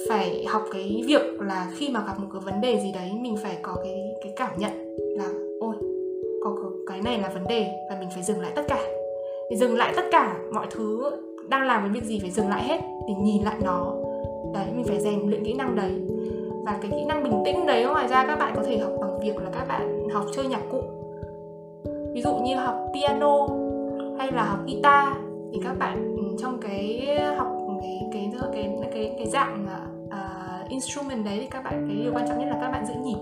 phải 0.08 0.44
học 0.48 0.62
cái 0.72 1.02
việc 1.06 1.22
là 1.40 1.70
khi 1.76 1.88
mà 1.88 2.04
gặp 2.06 2.18
một 2.18 2.26
cái 2.32 2.40
vấn 2.44 2.60
đề 2.60 2.80
gì 2.80 2.92
đấy 2.92 3.12
mình 3.20 3.36
phải 3.42 3.58
có 3.62 3.74
cái 3.84 4.14
cái 4.22 4.32
cảm 4.36 4.50
nhận 4.58 4.96
là 4.96 5.28
ôi 5.60 5.74
có 6.44 6.56
cái 6.86 7.02
này 7.02 7.18
là 7.18 7.28
vấn 7.28 7.44
đề 7.48 7.70
và 7.90 7.96
mình 8.00 8.08
phải 8.14 8.22
dừng 8.22 8.40
lại 8.40 8.52
tất 8.54 8.62
cả. 8.68 8.78
Để 9.50 9.56
dừng 9.56 9.76
lại 9.76 9.92
tất 9.96 10.04
cả 10.12 10.36
mọi 10.52 10.66
thứ 10.70 11.10
đang 11.48 11.66
làm 11.66 11.82
cái 11.82 12.00
việc 12.00 12.04
gì 12.04 12.18
phải 12.20 12.30
dừng 12.30 12.48
lại 12.48 12.64
hết 12.64 12.80
để 13.08 13.14
nhìn 13.22 13.42
lại 13.42 13.56
nó 13.62 14.01
đấy 14.54 14.66
mình 14.74 14.84
phải 14.84 15.00
rèn 15.00 15.20
luyện 15.30 15.44
kỹ 15.44 15.52
năng 15.52 15.76
đấy. 15.76 15.92
Và 16.64 16.78
cái 16.82 16.90
kỹ 16.90 17.04
năng 17.04 17.22
bình 17.24 17.42
tĩnh 17.44 17.66
đấy 17.66 17.84
ngoài 17.84 18.08
ra 18.08 18.26
các 18.26 18.36
bạn 18.38 18.52
có 18.56 18.62
thể 18.62 18.78
học 18.78 18.92
bằng 19.00 19.20
việc 19.20 19.36
là 19.36 19.50
các 19.52 19.68
bạn 19.68 20.08
học 20.08 20.24
chơi 20.34 20.46
nhạc 20.46 20.62
cụ. 20.70 20.82
Ví 22.14 22.22
dụ 22.22 22.36
như 22.36 22.56
học 22.56 22.76
piano 22.94 23.48
hay 24.18 24.32
là 24.32 24.44
học 24.44 24.58
guitar 24.66 25.08
thì 25.52 25.60
các 25.64 25.78
bạn 25.78 26.16
ừ, 26.16 26.36
trong 26.38 26.60
cái 26.60 27.08
học 27.36 27.48
cái 27.80 28.00
cái 28.12 28.32
cái 28.32 28.68
cái 28.80 28.90
cái, 28.94 29.14
cái 29.18 29.26
dạng 29.26 29.66
uh, 30.06 30.68
instrument 30.68 31.24
đấy 31.24 31.38
thì 31.40 31.46
các 31.50 31.64
bạn 31.64 31.86
cái 31.88 31.96
điều 32.02 32.12
quan 32.14 32.28
trọng 32.28 32.38
nhất 32.38 32.46
là 32.50 32.58
các 32.60 32.70
bạn 32.70 32.86
giữ 32.86 32.94
nhịp. 33.04 33.18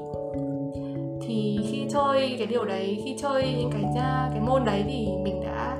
Thì 1.26 1.58
khi 1.70 1.86
chơi 1.88 2.34
cái 2.38 2.46
điều 2.46 2.64
đấy 2.64 3.02
khi 3.04 3.16
chơi 3.18 3.54
những 3.58 3.70
cái 3.72 3.84
à, 3.96 4.30
cái 4.32 4.40
môn 4.40 4.64
đấy 4.64 4.84
thì 4.86 5.08
mình 5.22 5.40
đã 5.40 5.76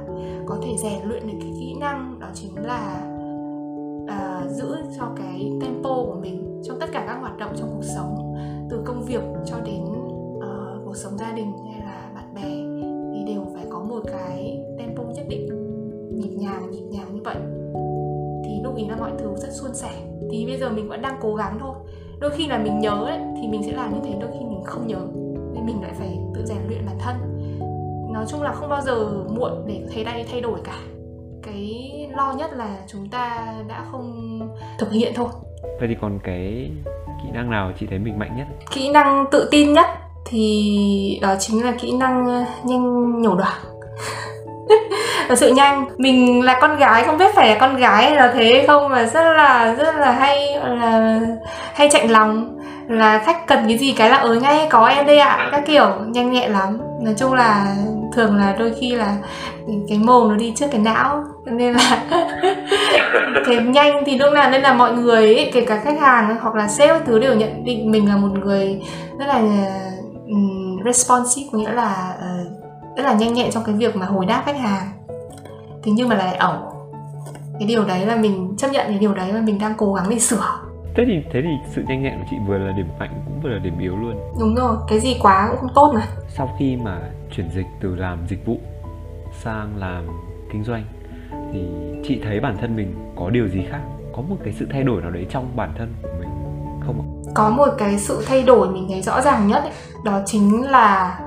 có 0.46 0.56
thể 0.62 0.76
rèn 0.76 1.08
luyện 1.08 1.26
được 1.26 1.38
cái 1.40 1.50
kỹ 1.60 1.74
năng 1.80 2.18
đó 2.20 2.26
chính 2.34 2.50
là 2.56 3.02
giữ 4.50 4.76
cho 4.98 5.04
cái 5.16 5.52
tempo 5.60 5.94
của 6.06 6.18
mình 6.22 6.62
trong 6.64 6.80
tất 6.80 6.86
cả 6.92 7.04
các 7.06 7.20
hoạt 7.20 7.38
động 7.38 7.52
trong 7.56 7.70
cuộc 7.74 7.84
sống 7.96 8.34
từ 8.70 8.82
công 8.84 9.02
việc 9.02 9.22
cho 9.46 9.56
đến 9.64 9.82
uh, 10.36 10.84
cuộc 10.84 10.96
sống 10.96 11.18
gia 11.18 11.32
đình 11.32 11.52
hay 11.72 11.80
là 11.80 12.10
bạn 12.14 12.34
bè 12.34 12.50
thì 13.14 13.32
đều 13.34 13.46
phải 13.54 13.64
có 13.70 13.80
một 13.80 14.00
cái 14.12 14.64
tempo 14.78 15.02
nhất 15.02 15.26
định 15.28 15.48
nhịp 16.14 16.30
nhàng 16.30 16.70
nhịp 16.70 16.84
nhàng 16.90 17.14
như 17.14 17.20
vậy. 17.24 17.36
Thì 18.44 18.60
lúc 18.64 18.76
ý 18.76 18.88
là 18.88 18.96
mọi 18.96 19.10
thứ 19.18 19.36
rất 19.36 19.52
suôn 19.52 19.74
sẻ. 19.74 19.90
Thì 20.30 20.46
bây 20.46 20.58
giờ 20.58 20.70
mình 20.70 20.88
vẫn 20.88 21.02
đang 21.02 21.18
cố 21.20 21.34
gắng 21.34 21.58
thôi. 21.60 21.74
Đôi 22.20 22.30
khi 22.30 22.46
là 22.46 22.58
mình 22.58 22.78
nhớ 22.78 23.04
ấy, 23.04 23.18
thì 23.40 23.48
mình 23.48 23.62
sẽ 23.62 23.72
làm 23.72 23.94
như 23.94 24.00
thế 24.04 24.18
đôi 24.20 24.30
khi 24.32 24.44
mình 24.44 24.62
không 24.64 24.86
nhớ. 24.86 25.00
Nên 25.54 25.66
mình 25.66 25.82
lại 25.82 25.92
phải 25.94 26.18
tự 26.34 26.46
rèn 26.46 26.58
luyện 26.68 26.86
bản 26.86 26.96
thân. 26.98 27.16
Nói 28.12 28.24
chung 28.28 28.42
là 28.42 28.52
không 28.52 28.68
bao 28.68 28.82
giờ 28.82 29.24
muộn 29.36 29.52
để 29.66 29.86
thấy 29.92 30.04
đây 30.04 30.24
thay 30.30 30.40
đổi 30.40 30.60
cả. 30.64 30.78
Cái 31.42 31.90
lo 32.16 32.34
nhất 32.38 32.52
là 32.52 32.84
chúng 32.86 33.08
ta 33.08 33.54
đã 33.68 33.84
không 33.92 34.29
thực 34.78 34.92
hiện 34.92 35.12
thôi. 35.14 35.28
Vậy 35.78 35.88
thì 35.88 35.96
còn 36.00 36.18
cái 36.24 36.70
kỹ 37.22 37.28
năng 37.34 37.50
nào 37.50 37.72
chị 37.80 37.86
thấy 37.90 37.98
mình 37.98 38.18
mạnh 38.18 38.36
nhất? 38.36 38.46
Kỹ 38.70 38.88
năng 38.88 39.24
tự 39.30 39.48
tin 39.50 39.72
nhất 39.72 39.86
thì 40.24 41.18
đó 41.22 41.34
chính 41.38 41.64
là 41.64 41.72
kỹ 41.80 41.92
năng 41.92 42.26
ờ, 42.26 42.44
nhanh 42.64 43.22
nhổ 43.22 43.34
đoạn 43.34 43.58
thật 45.28 45.38
sự 45.38 45.54
nhanh. 45.54 45.84
Mình 45.98 46.44
là 46.44 46.58
con 46.60 46.76
gái 46.76 47.04
không 47.04 47.18
biết 47.18 47.34
phải 47.34 47.48
là 47.48 47.56
con 47.60 47.76
gái 47.76 48.04
hay 48.04 48.14
là 48.14 48.32
thế 48.34 48.64
không 48.66 48.88
mà 48.88 49.04
rất 49.04 49.32
là 49.32 49.74
rất 49.74 49.94
là 49.96 50.12
hay 50.12 50.56
là 50.64 51.20
hay 51.74 51.88
chạy 51.88 52.08
lòng. 52.08 52.56
Là 52.88 53.18
khách 53.18 53.46
cần 53.46 53.64
cái 53.68 53.78
gì 53.78 53.92
cái 53.92 54.10
là 54.10 54.16
ở 54.16 54.34
ngay 54.34 54.66
có 54.70 54.86
em 54.86 55.06
đây 55.06 55.18
ạ. 55.18 55.28
À, 55.28 55.48
các 55.52 55.62
kiểu 55.66 55.88
nhanh 56.06 56.32
nhẹn 56.32 56.52
lắm. 56.52 56.78
Nói 57.00 57.14
chung 57.18 57.32
là 57.32 57.76
thường 58.12 58.36
là 58.36 58.56
đôi 58.58 58.72
khi 58.80 58.90
là 58.92 59.16
cái 59.88 59.98
mồm 59.98 60.28
nó 60.28 60.36
đi 60.36 60.52
trước 60.56 60.66
cái 60.70 60.80
não 60.80 61.24
nên 61.44 61.72
là 61.74 62.04
cái 63.46 63.56
nhanh 63.56 64.02
thì 64.06 64.18
lúc 64.18 64.34
nào 64.34 64.50
nên 64.50 64.62
là 64.62 64.74
mọi 64.74 64.92
người 64.92 65.34
ấy, 65.34 65.50
kể 65.54 65.64
cả 65.66 65.80
khách 65.84 66.00
hàng 66.00 66.36
hoặc 66.40 66.54
là 66.54 66.68
sếp 66.68 67.06
thứ 67.06 67.18
đều 67.18 67.34
nhận 67.34 67.64
định 67.64 67.90
mình 67.90 68.08
là 68.08 68.16
một 68.16 68.38
người 68.44 68.82
rất 69.18 69.26
là 69.26 69.40
um, 70.28 70.78
responsive 70.84 71.48
có 71.52 71.58
nghĩa 71.58 71.72
là 71.72 72.14
uh, 72.18 72.96
rất 72.96 73.02
là 73.02 73.12
nhanh 73.12 73.34
nhẹn 73.34 73.50
trong 73.50 73.64
cái 73.64 73.74
việc 73.74 73.96
mà 73.96 74.06
hồi 74.06 74.26
đáp 74.26 74.42
khách 74.46 74.58
hàng. 74.58 74.88
Thế 75.82 75.92
nhưng 75.92 76.08
mà 76.08 76.16
lại 76.16 76.36
ẩu. 76.36 76.54
Cái 77.58 77.68
điều 77.68 77.84
đấy 77.84 78.06
là 78.06 78.16
mình 78.16 78.54
chấp 78.58 78.68
nhận 78.72 78.86
cái 78.88 78.98
điều 78.98 79.14
đấy 79.14 79.32
và 79.32 79.40
mình 79.40 79.58
đang 79.58 79.74
cố 79.76 79.94
gắng 79.94 80.06
để 80.10 80.18
sửa 80.18 80.69
thế 80.94 81.04
thì 81.06 81.22
thế 81.32 81.42
thì 81.42 81.48
sự 81.74 81.82
nhanh 81.88 82.02
nhẹn 82.02 82.18
của 82.18 82.24
chị 82.30 82.36
vừa 82.46 82.58
là 82.58 82.72
điểm 82.72 82.86
mạnh 82.98 83.22
cũng 83.26 83.40
vừa 83.42 83.48
là 83.48 83.58
điểm 83.58 83.78
yếu 83.78 83.96
luôn. 83.96 84.14
Đúng 84.40 84.54
rồi 84.54 84.76
cái 84.88 85.00
gì 85.00 85.16
quá 85.22 85.48
cũng 85.50 85.60
không 85.60 85.74
tốt 85.74 85.92
mà. 85.94 86.06
Sau 86.28 86.56
khi 86.58 86.76
mà 86.76 86.98
chuyển 87.36 87.50
dịch 87.54 87.66
từ 87.80 87.96
làm 87.96 88.18
dịch 88.28 88.46
vụ 88.46 88.58
sang 89.42 89.76
làm 89.76 90.06
kinh 90.52 90.64
doanh 90.64 90.84
thì 91.52 91.60
chị 92.04 92.20
thấy 92.24 92.40
bản 92.40 92.56
thân 92.60 92.76
mình 92.76 92.94
có 93.16 93.30
điều 93.30 93.48
gì 93.48 93.66
khác? 93.70 93.80
Có 94.16 94.22
một 94.22 94.36
cái 94.44 94.52
sự 94.52 94.66
thay 94.70 94.82
đổi 94.82 95.02
nào 95.02 95.10
đấy 95.10 95.26
trong 95.30 95.56
bản 95.56 95.72
thân 95.78 95.94
của 96.02 96.08
mình 96.20 96.28
không 96.86 97.00
ạ? 97.00 97.06
Có 97.34 97.50
một 97.50 97.68
cái 97.78 97.98
sự 97.98 98.24
thay 98.26 98.42
đổi 98.42 98.68
mình 98.68 98.86
thấy 98.88 99.02
rõ 99.02 99.20
ràng 99.20 99.48
nhất 99.48 99.62
ấy, 99.62 99.72
đó 100.04 100.20
chính 100.26 100.70
là 100.70 101.20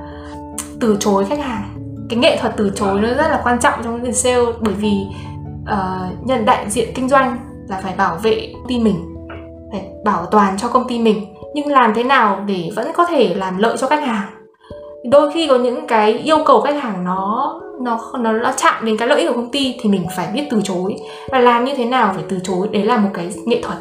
từ 0.82 0.98
chối 1.00 1.26
khách 1.26 1.40
hàng. 1.40 1.70
Cái 2.10 2.20
nghệ 2.20 2.38
thuật 2.42 2.54
từ 2.58 2.72
chối 2.76 3.02
nó 3.02 3.08
rất 3.08 3.28
là 3.28 3.42
quan 3.44 3.60
trọng 3.60 3.84
trong 3.84 4.02
việc 4.02 4.16
sale 4.16 4.46
bởi 4.62 4.74
vì 4.74 5.06
uh, 5.62 6.26
nhận 6.28 6.46
đại 6.46 6.70
diện 6.70 6.90
kinh 6.96 7.10
doanh 7.10 7.38
là 7.68 7.80
phải 7.84 7.94
bảo 7.98 8.16
vệ 8.16 8.54
ty 8.68 8.80
mình 8.80 9.13
phải 9.74 9.84
bảo 10.06 10.26
toàn 10.32 10.58
cho 10.58 10.68
công 10.68 10.88
ty 10.88 11.00
mình, 11.00 11.26
nhưng 11.54 11.68
làm 11.68 11.94
thế 11.94 12.04
nào 12.04 12.44
để 12.48 12.70
vẫn 12.76 12.88
có 12.94 13.06
thể 13.06 13.34
làm 13.36 13.58
lợi 13.58 13.78
cho 13.78 13.88
khách 13.88 14.04
hàng? 14.04 14.28
Đôi 15.12 15.32
khi 15.32 15.48
có 15.48 15.58
những 15.58 15.88
cái 15.88 16.12
yêu 16.12 16.38
cầu 16.46 16.62
khách 16.62 16.84
hàng 16.84 17.04
nó 17.04 17.54
nó 17.82 18.00
nó 18.20 18.32
nó 18.32 18.52
chạm 18.58 18.86
đến 18.86 18.98
cái 18.98 19.08
lợi 19.08 19.22
ích 19.22 19.30
của 19.30 19.36
công 19.36 19.52
ty 19.52 19.76
thì 19.82 19.90
mình 19.90 20.06
phải 20.16 20.28
biết 20.34 20.44
từ 20.50 20.62
chối. 20.64 20.96
Và 21.32 21.40
làm 21.40 21.66
như 21.66 21.76
thế 21.76 21.86
nào 21.86 22.12
phải 22.16 22.24
từ 22.30 22.40
chối, 22.44 22.68
đấy 22.72 22.84
là 22.84 22.98
một 22.98 23.10
cái 23.14 23.34
nghệ 23.46 23.62
thuật. 23.62 23.78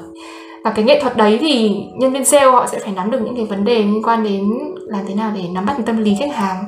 Và 0.64 0.70
cái 0.70 0.85
nghệ 0.85 1.00
thuật 1.00 1.16
đấy 1.16 1.38
thì 1.40 1.85
nhân 1.98 2.12
viên 2.12 2.24
sale 2.24 2.46
họ 2.46 2.66
sẽ 2.66 2.78
phải 2.78 2.92
nắm 2.96 3.11
được 3.11 3.18
những 3.24 3.37
cái 3.37 3.44
vấn 3.44 3.64
đề 3.64 3.78
liên 3.78 4.02
quan 4.02 4.24
đến 4.24 4.44
làm 4.87 5.00
thế 5.09 5.14
nào 5.14 5.33
để 5.35 5.42
nắm 5.55 5.66
bắt 5.66 5.76
tâm 5.87 6.05
lý 6.05 6.16
khách 6.20 6.35
hàng, 6.35 6.64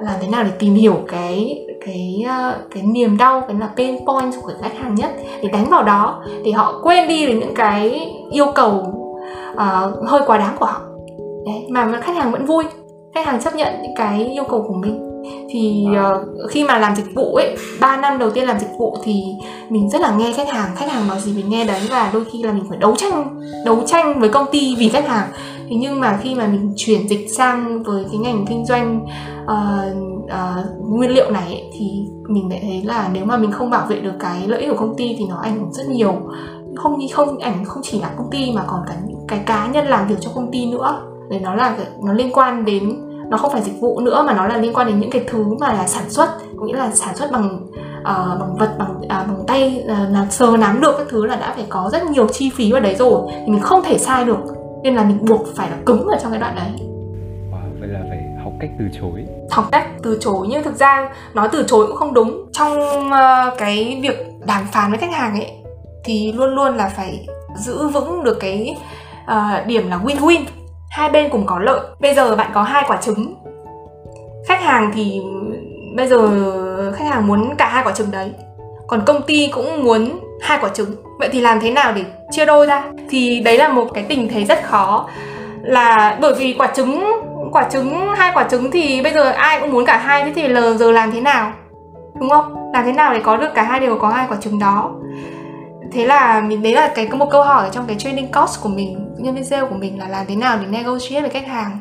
làm 0.00 0.14
thế 0.22 0.28
nào 0.28 0.44
để 0.44 0.50
tìm 0.58 0.74
hiểu 0.74 0.96
cái 1.08 1.56
cái 1.86 2.24
ờ, 2.28 2.58
cái 2.74 2.82
niềm 2.82 3.16
đau 3.16 3.40
cái 3.40 3.56
là 3.60 3.70
pain 3.76 4.06
point 4.06 4.32
của 4.42 4.52
khách 4.62 4.78
hàng 4.78 4.94
nhất 4.94 5.10
để 5.42 5.48
đánh 5.48 5.70
vào 5.70 5.82
đó 5.82 6.24
để 6.44 6.52
họ 6.52 6.80
quên 6.82 7.08
đi 7.08 7.26
được 7.26 7.34
những 7.40 7.54
cái 7.54 8.10
yêu 8.30 8.46
cầu 8.54 8.94
uh, 9.52 10.08
hơi 10.08 10.20
quá 10.26 10.38
đáng 10.38 10.56
của 10.58 10.66
họ. 10.66 10.80
Đấy 11.46 11.66
mà 11.70 12.00
khách 12.00 12.16
hàng 12.16 12.32
vẫn 12.32 12.46
vui 12.46 12.64
khách 13.14 13.26
hàng 13.26 13.40
chấp 13.40 13.54
nhận 13.54 13.82
những 13.82 13.94
cái 13.96 14.24
yêu 14.24 14.44
cầu 14.48 14.64
của 14.68 14.74
mình. 14.74 15.04
Thì 15.50 15.86
uh, 15.90 16.50
khi 16.50 16.64
mà 16.64 16.78
làm 16.78 16.96
dịch 16.96 17.14
vụ 17.14 17.34
ấy 17.34 17.56
3 17.80 17.96
năm 17.96 18.18
đầu 18.18 18.30
tiên 18.30 18.44
làm 18.44 18.58
dịch 18.58 18.70
vụ 18.78 18.96
thì 19.04 19.22
mình 19.68 19.90
rất 19.90 20.00
là 20.00 20.16
nghe 20.16 20.32
khách 20.32 20.48
hàng 20.48 20.76
khách 20.76 20.92
hàng 20.92 21.08
nói 21.08 21.20
gì 21.20 21.32
mình 21.36 21.50
nghe 21.50 21.64
đấy 21.64 21.80
và 21.90 22.10
đôi 22.12 22.24
khi 22.32 22.42
là 22.42 22.52
mình 22.52 22.64
phải 22.68 22.78
đấu 22.78 22.96
tranh 22.96 23.40
đấu 23.64 23.82
tranh 23.86 24.20
với 24.20 24.28
công 24.28 24.46
ty 24.52 24.76
vì 24.78 24.88
khách 24.88 25.08
hàng. 25.08 25.28
Thế 25.70 25.76
nhưng 25.76 26.00
mà 26.00 26.18
khi 26.22 26.34
mà 26.34 26.46
mình 26.46 26.72
chuyển 26.76 27.08
dịch 27.08 27.26
sang 27.36 27.82
với 27.82 28.04
cái 28.10 28.18
ngành 28.18 28.44
kinh 28.48 28.66
doanh 28.66 29.06
uh, 29.44 30.17
uh, 30.28 30.90
nguyên 30.90 31.10
liệu 31.10 31.30
này 31.30 31.44
ấy, 31.44 31.70
thì 31.72 32.08
mình 32.28 32.50
lại 32.50 32.58
thấy 32.62 32.82
là 32.82 33.10
nếu 33.12 33.24
mà 33.24 33.36
mình 33.36 33.52
không 33.52 33.70
bảo 33.70 33.86
vệ 33.86 34.00
được 34.00 34.14
cái 34.20 34.46
lợi 34.46 34.60
ích 34.60 34.70
của 34.70 34.76
công 34.78 34.96
ty 34.96 35.14
thì 35.18 35.26
nó 35.28 35.36
ảnh 35.36 35.58
hưởng 35.58 35.72
rất 35.72 35.86
nhiều. 35.88 36.14
Không 36.76 36.98
không 37.12 37.38
ảnh 37.38 37.64
không 37.64 37.82
chỉ 37.82 38.00
là 38.00 38.10
công 38.16 38.30
ty 38.30 38.52
mà 38.52 38.62
còn 38.66 38.80
cả 38.88 38.94
những 39.06 39.26
cái 39.28 39.38
cá 39.46 39.66
nhân 39.66 39.86
làm 39.86 40.08
việc 40.08 40.16
cho 40.20 40.30
công 40.34 40.50
ty 40.52 40.70
nữa. 40.70 41.02
Để 41.30 41.38
nó 41.38 41.54
là 41.54 41.76
nó 42.04 42.12
liên 42.12 42.32
quan 42.32 42.64
đến 42.64 43.04
nó 43.30 43.36
không 43.36 43.52
phải 43.52 43.62
dịch 43.62 43.80
vụ 43.80 44.00
nữa 44.00 44.22
mà 44.26 44.34
nó 44.34 44.46
là 44.46 44.56
liên 44.56 44.74
quan 44.74 44.86
đến 44.86 45.00
những 45.00 45.10
cái 45.10 45.24
thứ 45.28 45.44
mà 45.60 45.72
là 45.72 45.86
sản 45.86 46.10
xuất. 46.10 46.28
Có 46.56 46.66
nghĩa 46.66 46.76
là 46.76 46.90
sản 46.90 47.16
xuất 47.16 47.32
bằng 47.32 47.66
uh, 48.00 48.40
bằng 48.40 48.56
vật 48.58 48.74
bằng 48.78 48.96
uh, 48.96 49.08
bằng 49.08 49.44
tay 49.46 49.84
uh, 49.84 49.90
là 50.12 50.26
sờ 50.30 50.56
nắm 50.56 50.80
được 50.80 50.94
các 50.98 51.06
thứ 51.10 51.26
là 51.26 51.36
đã 51.36 51.52
phải 51.56 51.66
có 51.68 51.88
rất 51.92 52.10
nhiều 52.10 52.26
chi 52.26 52.50
phí 52.50 52.72
vào 52.72 52.80
đấy 52.80 52.94
rồi. 52.94 53.20
Thì 53.46 53.52
mình 53.52 53.60
không 53.60 53.82
thể 53.84 53.98
sai 53.98 54.24
được. 54.24 54.38
Nên 54.82 54.94
là 54.94 55.04
mình 55.04 55.24
buộc 55.24 55.46
phải 55.54 55.70
là 55.70 55.76
cứng 55.86 56.06
ở 56.06 56.18
trong 56.22 56.30
cái 56.30 56.40
đoạn 56.40 56.54
đấy 56.56 56.87
cách 58.60 58.70
từ 58.78 58.84
chối. 59.00 59.24
Học 59.50 59.68
cách 59.72 59.86
từ 60.02 60.18
chối 60.20 60.46
nhưng 60.50 60.62
thực 60.62 60.74
ra 60.74 61.08
nói 61.34 61.48
từ 61.52 61.64
chối 61.66 61.86
cũng 61.86 61.96
không 61.96 62.14
đúng. 62.14 62.46
Trong 62.52 62.78
uh, 63.06 63.58
cái 63.58 63.98
việc 64.02 64.26
đàm 64.46 64.66
phán 64.72 64.90
với 64.90 64.98
khách 64.98 65.12
hàng 65.12 65.32
ấy 65.32 65.50
thì 66.04 66.32
luôn 66.32 66.54
luôn 66.54 66.76
là 66.76 66.88
phải 66.96 67.26
giữ 67.56 67.88
vững 67.88 68.24
được 68.24 68.38
cái 68.40 68.76
uh, 69.24 69.66
điểm 69.66 69.90
là 69.90 69.98
win-win. 69.98 70.40
Hai 70.90 71.10
bên 71.10 71.28
cùng 71.30 71.46
có 71.46 71.58
lợi. 71.58 71.80
Bây 72.00 72.14
giờ 72.14 72.36
bạn 72.36 72.50
có 72.54 72.62
hai 72.62 72.84
quả 72.86 72.96
trứng. 72.96 73.34
Khách 74.48 74.60
hàng 74.60 74.90
thì 74.94 75.20
bây 75.96 76.06
giờ 76.06 76.28
khách 76.92 77.04
hàng 77.04 77.26
muốn 77.26 77.54
cả 77.58 77.68
hai 77.68 77.84
quả 77.84 77.92
trứng 77.92 78.10
đấy. 78.10 78.30
Còn 78.86 79.02
công 79.06 79.22
ty 79.22 79.50
cũng 79.52 79.84
muốn 79.84 80.20
hai 80.40 80.58
quả 80.60 80.70
trứng. 80.74 80.90
Vậy 81.18 81.28
thì 81.32 81.40
làm 81.40 81.60
thế 81.60 81.70
nào 81.70 81.92
để 81.92 82.04
chia 82.30 82.46
đôi 82.46 82.66
ra? 82.66 82.84
Thì 83.10 83.40
đấy 83.40 83.58
là 83.58 83.68
một 83.68 83.86
cái 83.94 84.04
tình 84.08 84.28
thế 84.28 84.44
rất 84.44 84.64
khó. 84.64 85.08
Là 85.62 86.18
bởi 86.20 86.34
vì 86.34 86.52
quả 86.58 86.66
trứng 86.66 87.04
quả 87.52 87.68
trứng 87.70 88.14
hai 88.16 88.30
quả 88.34 88.46
trứng 88.50 88.70
thì 88.70 89.02
bây 89.02 89.12
giờ 89.12 89.30
ai 89.30 89.60
cũng 89.60 89.72
muốn 89.72 89.86
cả 89.86 89.96
hai 89.98 90.24
thế 90.24 90.32
thì 90.34 90.48
lờ 90.48 90.76
giờ 90.76 90.92
làm 90.92 91.12
thế 91.12 91.20
nào? 91.20 91.52
Đúng 92.20 92.30
không? 92.30 92.70
Làm 92.72 92.84
thế 92.84 92.92
nào 92.92 93.14
để 93.14 93.20
có 93.24 93.36
được 93.36 93.54
cả 93.54 93.62
hai 93.62 93.80
đều 93.80 93.98
có 93.98 94.08
hai 94.08 94.26
quả 94.28 94.36
trứng 94.40 94.58
đó? 94.58 94.94
Thế 95.92 96.06
là 96.06 96.40
mình 96.40 96.62
đấy 96.62 96.72
là 96.74 96.92
cái 96.94 97.06
có 97.06 97.16
một 97.16 97.28
câu 97.30 97.42
hỏi 97.42 97.68
trong 97.72 97.86
cái 97.86 97.96
training 97.96 98.32
course 98.32 98.60
của 98.62 98.68
mình 98.68 99.14
nhân 99.18 99.34
viên 99.34 99.44
sale 99.44 99.66
của 99.66 99.74
mình 99.74 99.98
là 99.98 100.08
làm 100.08 100.26
thế 100.26 100.36
nào 100.36 100.58
để 100.60 100.66
negotiate 100.66 101.20
với 101.20 101.30
khách 101.30 101.46
hàng? 101.46 101.78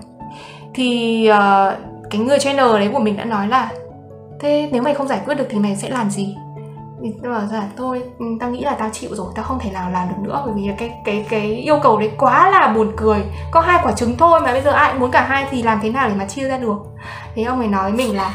Thì 0.74 1.30
uh, 1.32 1.78
cái 2.10 2.22
người 2.22 2.40
trainer 2.40 2.72
đấy 2.72 2.90
của 2.94 3.00
mình 3.00 3.18
đã 3.18 3.26
nói 3.26 3.48
là 3.48 3.70
thế 4.40 4.70
nếu 4.72 4.82
mày 4.82 4.94
không 4.94 5.08
giải 5.08 5.22
quyết 5.26 5.36
được 5.36 5.48
thì 5.50 5.60
mày 5.60 5.76
sẽ 5.76 5.90
làm 5.90 6.10
gì? 6.10 6.36
Tôi 7.24 7.32
bảo 7.32 7.42
là, 7.52 7.68
thôi 7.78 8.04
ừ, 8.20 8.26
tao 8.40 8.50
nghĩ 8.50 8.64
là 8.64 8.76
tao 8.80 8.90
chịu 8.90 9.16
rồi, 9.16 9.28
tao 9.36 9.46
không 9.46 9.60
thể 9.60 9.72
nào 9.72 9.92
làm 9.92 10.10
được 10.10 10.16
nữa, 10.22 10.42
bởi 10.46 10.54
vì 10.56 10.70
cái 10.78 10.92
cái 11.06 11.26
cái 11.30 11.46
yêu 11.56 11.80
cầu 11.84 11.98
đấy 11.98 12.12
quá 12.18 12.50
là 12.50 12.68
buồn 12.68 12.92
cười. 12.98 13.24
Có 13.52 13.60
hai 13.60 13.80
quả 13.84 13.92
trứng 13.92 14.18
thôi 14.18 14.40
mà 14.40 14.52
bây 14.52 14.62
giờ 14.62 14.72
ai 14.72 14.94
muốn 14.94 15.12
cả 15.12 15.22
hai 15.22 15.48
thì 15.52 15.64
làm 15.64 15.80
thế 15.82 15.90
nào 15.90 16.10
để 16.10 16.16
mà 16.16 16.26
chia 16.26 16.48
ra 16.48 16.58
được? 16.58 16.78
Thế 17.36 17.44
ông 17.44 17.60
ấy 17.60 17.68
nói 17.68 17.92
mình 17.92 18.18
là, 18.18 18.34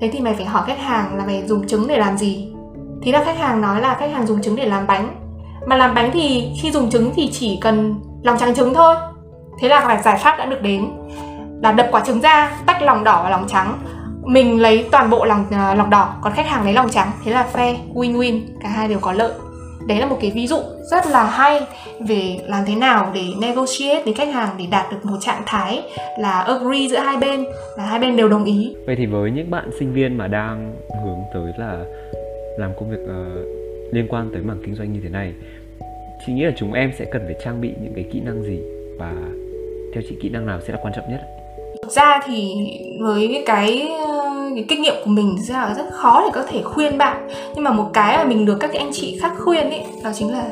thế 0.00 0.10
thì 0.12 0.20
mày 0.20 0.34
phải 0.34 0.46
hỏi 0.46 0.62
khách 0.66 0.78
hàng 0.78 1.16
là 1.16 1.26
mày 1.26 1.42
dùng 1.46 1.66
trứng 1.66 1.88
để 1.88 1.98
làm 1.98 2.18
gì? 2.18 2.52
Thì 3.02 3.12
là 3.12 3.24
khách 3.24 3.38
hàng 3.38 3.60
nói 3.60 3.80
là 3.80 3.94
khách 3.94 4.12
hàng 4.12 4.26
dùng 4.26 4.42
trứng 4.42 4.56
để 4.56 4.66
làm 4.66 4.86
bánh. 4.86 5.20
Mà 5.66 5.76
làm 5.76 5.94
bánh 5.94 6.10
thì 6.12 6.52
khi 6.62 6.70
dùng 6.70 6.90
trứng 6.90 7.12
thì 7.14 7.30
chỉ 7.32 7.58
cần 7.62 8.00
lòng 8.22 8.38
trắng 8.38 8.54
trứng 8.54 8.74
thôi. 8.74 8.94
Thế 9.60 9.68
là 9.68 10.00
giải 10.04 10.18
pháp 10.18 10.36
đã 10.38 10.46
được 10.46 10.62
đến. 10.62 10.90
Là 11.62 11.72
đập 11.72 11.86
quả 11.90 12.00
trứng 12.00 12.20
ra, 12.20 12.52
tách 12.66 12.82
lòng 12.82 13.04
đỏ 13.04 13.20
và 13.22 13.30
lòng 13.30 13.44
trắng 13.48 13.78
mình 14.26 14.60
lấy 14.60 14.84
toàn 14.90 15.10
bộ 15.10 15.24
lòng 15.24 15.44
ờ, 15.50 15.74
lòng 15.74 15.90
đỏ 15.90 16.16
còn 16.22 16.32
khách 16.32 16.46
hàng 16.46 16.64
lấy 16.64 16.72
lòng 16.72 16.90
trắng. 16.90 17.10
Thế 17.24 17.32
là 17.32 17.46
fair 17.52 17.74
win 17.94 18.16
win 18.16 18.40
cả 18.62 18.68
hai 18.68 18.88
đều 18.88 18.98
có 19.00 19.12
lợi. 19.12 19.32
Đấy 19.86 19.98
là 19.98 20.06
một 20.06 20.18
cái 20.20 20.30
ví 20.34 20.46
dụ 20.46 20.56
rất 20.90 21.06
là 21.06 21.24
hay 21.24 21.60
về 22.00 22.38
làm 22.46 22.64
thế 22.66 22.74
nào 22.74 23.10
để 23.14 23.24
negotiate 23.40 24.02
với 24.04 24.14
khách 24.14 24.34
hàng 24.34 24.48
để 24.58 24.66
đạt 24.70 24.86
được 24.90 25.04
một 25.04 25.16
trạng 25.20 25.42
thái 25.46 25.82
là 26.18 26.40
agree 26.40 26.88
giữa 26.88 26.98
hai 26.98 27.16
bên 27.16 27.44
là 27.78 27.84
hai 27.84 28.00
bên 28.00 28.16
đều 28.16 28.28
đồng 28.28 28.44
ý. 28.44 28.74
Vậy 28.86 28.96
thì 28.96 29.06
với 29.06 29.30
những 29.30 29.50
bạn 29.50 29.70
sinh 29.78 29.92
viên 29.92 30.18
mà 30.18 30.28
đang 30.28 30.74
hướng 31.04 31.18
tới 31.34 31.52
là 31.58 31.84
làm 32.58 32.70
công 32.78 32.90
việc 32.90 33.00
uh, 33.04 33.94
liên 33.94 34.06
quan 34.08 34.30
tới 34.32 34.42
mảng 34.42 34.62
kinh 34.64 34.74
doanh 34.74 34.92
như 34.92 35.00
thế 35.02 35.08
này 35.08 35.32
chị 36.26 36.32
nghĩ 36.32 36.44
là 36.44 36.52
chúng 36.56 36.72
em 36.72 36.92
sẽ 36.98 37.04
cần 37.04 37.22
phải 37.24 37.34
trang 37.44 37.60
bị 37.60 37.74
những 37.82 37.92
cái 37.94 38.04
kỹ 38.12 38.20
năng 38.20 38.42
gì? 38.42 38.60
Và 38.98 39.14
theo 39.94 40.02
chị 40.08 40.16
kỹ 40.20 40.28
năng 40.28 40.46
nào 40.46 40.60
sẽ 40.60 40.72
là 40.72 40.78
quan 40.82 40.94
trọng 40.96 41.10
nhất? 41.10 41.20
Thực 41.84 41.92
ra 41.92 42.20
thì 42.26 42.54
với 43.00 43.42
cái, 43.46 43.88
ờ, 44.06 44.30
cái 44.54 44.64
kinh 44.68 44.82
nghiệm 44.82 44.94
của 45.04 45.10
mình 45.10 45.36
ra 45.42 45.56
là 45.56 45.74
rất 45.74 45.84
khó 45.92 46.22
để 46.24 46.30
có 46.34 46.42
thể 46.48 46.62
khuyên 46.62 46.98
bạn. 46.98 47.28
Nhưng 47.54 47.64
mà 47.64 47.70
một 47.70 47.90
cái 47.92 48.16
mà 48.16 48.24
mình 48.24 48.44
được 48.44 48.56
các 48.60 48.70
cái 48.72 48.82
anh 48.82 48.90
chị 48.92 49.18
khác 49.22 49.32
khuyên 49.44 49.70
ấy 49.70 49.84
đó 50.04 50.10
chính 50.14 50.32
là 50.32 50.44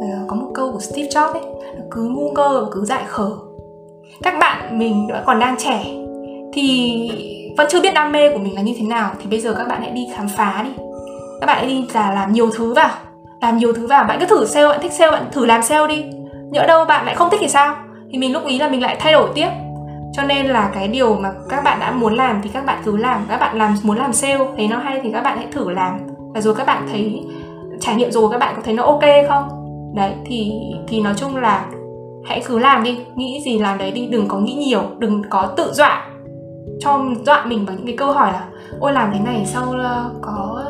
ờ, 0.00 0.08
có 0.28 0.36
một 0.36 0.50
câu 0.54 0.72
của 0.72 0.80
Steve 0.80 1.08
Jobs 1.08 1.32
ấy 1.32 1.42
cứ 1.90 2.02
ngu 2.02 2.32
ngơ 2.32 2.66
cứ 2.72 2.84
dại 2.84 3.02
khờ. 3.06 3.30
Các 4.22 4.34
bạn 4.40 4.78
mình 4.78 5.08
đã 5.08 5.22
còn 5.26 5.38
đang 5.38 5.56
trẻ 5.58 5.84
thì 6.52 7.10
vẫn 7.56 7.66
chưa 7.70 7.80
biết 7.80 7.94
đam 7.94 8.12
mê 8.12 8.32
của 8.32 8.38
mình 8.38 8.54
là 8.54 8.62
như 8.62 8.74
thế 8.78 8.86
nào 8.86 9.10
thì 9.18 9.26
bây 9.30 9.40
giờ 9.40 9.54
các 9.58 9.68
bạn 9.68 9.82
hãy 9.82 9.90
đi 9.90 10.08
khám 10.16 10.28
phá 10.36 10.64
đi. 10.64 10.82
Các 11.40 11.46
bạn 11.46 11.56
hãy 11.58 11.66
đi 11.66 11.84
là 11.94 12.14
làm 12.14 12.32
nhiều 12.32 12.50
thứ 12.56 12.74
vào 12.74 12.90
làm 13.40 13.58
nhiều 13.58 13.72
thứ 13.72 13.86
vào. 13.86 14.04
Bạn 14.04 14.18
cứ 14.20 14.26
thử 14.26 14.46
sale 14.46 14.68
bạn 14.68 14.80
thích 14.82 14.92
sale 14.92 15.10
bạn 15.10 15.24
thử 15.32 15.46
làm 15.46 15.62
sale 15.62 15.94
đi. 15.94 16.04
Nhỡ 16.50 16.66
đâu 16.66 16.84
bạn 16.84 17.06
lại 17.06 17.14
không 17.14 17.30
thích 17.30 17.40
thì 17.40 17.48
sao? 17.48 17.76
Thì 18.12 18.18
mình 18.18 18.32
lúc 18.32 18.46
ý 18.46 18.58
là 18.58 18.68
mình 18.68 18.82
lại 18.82 18.96
thay 19.00 19.12
đổi 19.12 19.28
tiếp 19.34 19.48
cho 20.12 20.22
nên 20.22 20.46
là 20.46 20.70
cái 20.74 20.88
điều 20.88 21.14
mà 21.14 21.32
các 21.48 21.64
bạn 21.64 21.80
đã 21.80 21.90
muốn 21.90 22.14
làm 22.14 22.40
thì 22.42 22.50
các 22.52 22.66
bạn 22.66 22.82
cứ 22.84 22.96
làm. 22.96 23.26
Các 23.28 23.40
bạn 23.40 23.58
làm 23.58 23.74
muốn 23.82 23.98
làm 23.98 24.12
sale 24.12 24.38
thấy 24.56 24.68
nó 24.68 24.78
hay 24.78 25.00
thì 25.02 25.12
các 25.12 25.22
bạn 25.22 25.38
hãy 25.38 25.46
thử 25.52 25.70
làm. 25.70 25.98
Và 26.34 26.40
rồi 26.40 26.54
các 26.54 26.66
bạn 26.66 26.86
thấy 26.90 27.26
trải 27.80 27.94
nghiệm 27.94 28.10
rồi 28.10 28.28
các 28.32 28.38
bạn 28.38 28.54
có 28.56 28.62
thấy 28.64 28.74
nó 28.74 28.84
ok 28.84 29.02
không? 29.28 29.48
Đấy 29.94 30.14
thì 30.26 30.52
thì 30.88 31.00
nói 31.00 31.14
chung 31.16 31.36
là 31.36 31.64
hãy 32.24 32.42
cứ 32.46 32.58
làm 32.58 32.82
đi. 32.82 32.98
Nghĩ 33.14 33.42
gì 33.44 33.58
làm 33.58 33.78
đấy 33.78 33.90
đi 33.90 34.06
đừng 34.06 34.28
có 34.28 34.38
nghĩ 34.38 34.54
nhiều. 34.54 34.82
Đừng 34.98 35.22
có 35.30 35.46
tự 35.56 35.72
dọa. 35.72 36.06
Cho 36.80 37.00
dọa 37.26 37.44
mình 37.44 37.66
bằng 37.66 37.76
những 37.76 37.86
cái 37.86 37.96
câu 37.96 38.12
hỏi 38.12 38.32
là 38.32 38.44
ôi 38.80 38.92
làm 38.92 39.10
thế 39.12 39.20
này 39.20 39.46
sau 39.46 39.70
ờ, 39.70 40.10
có 40.22 40.64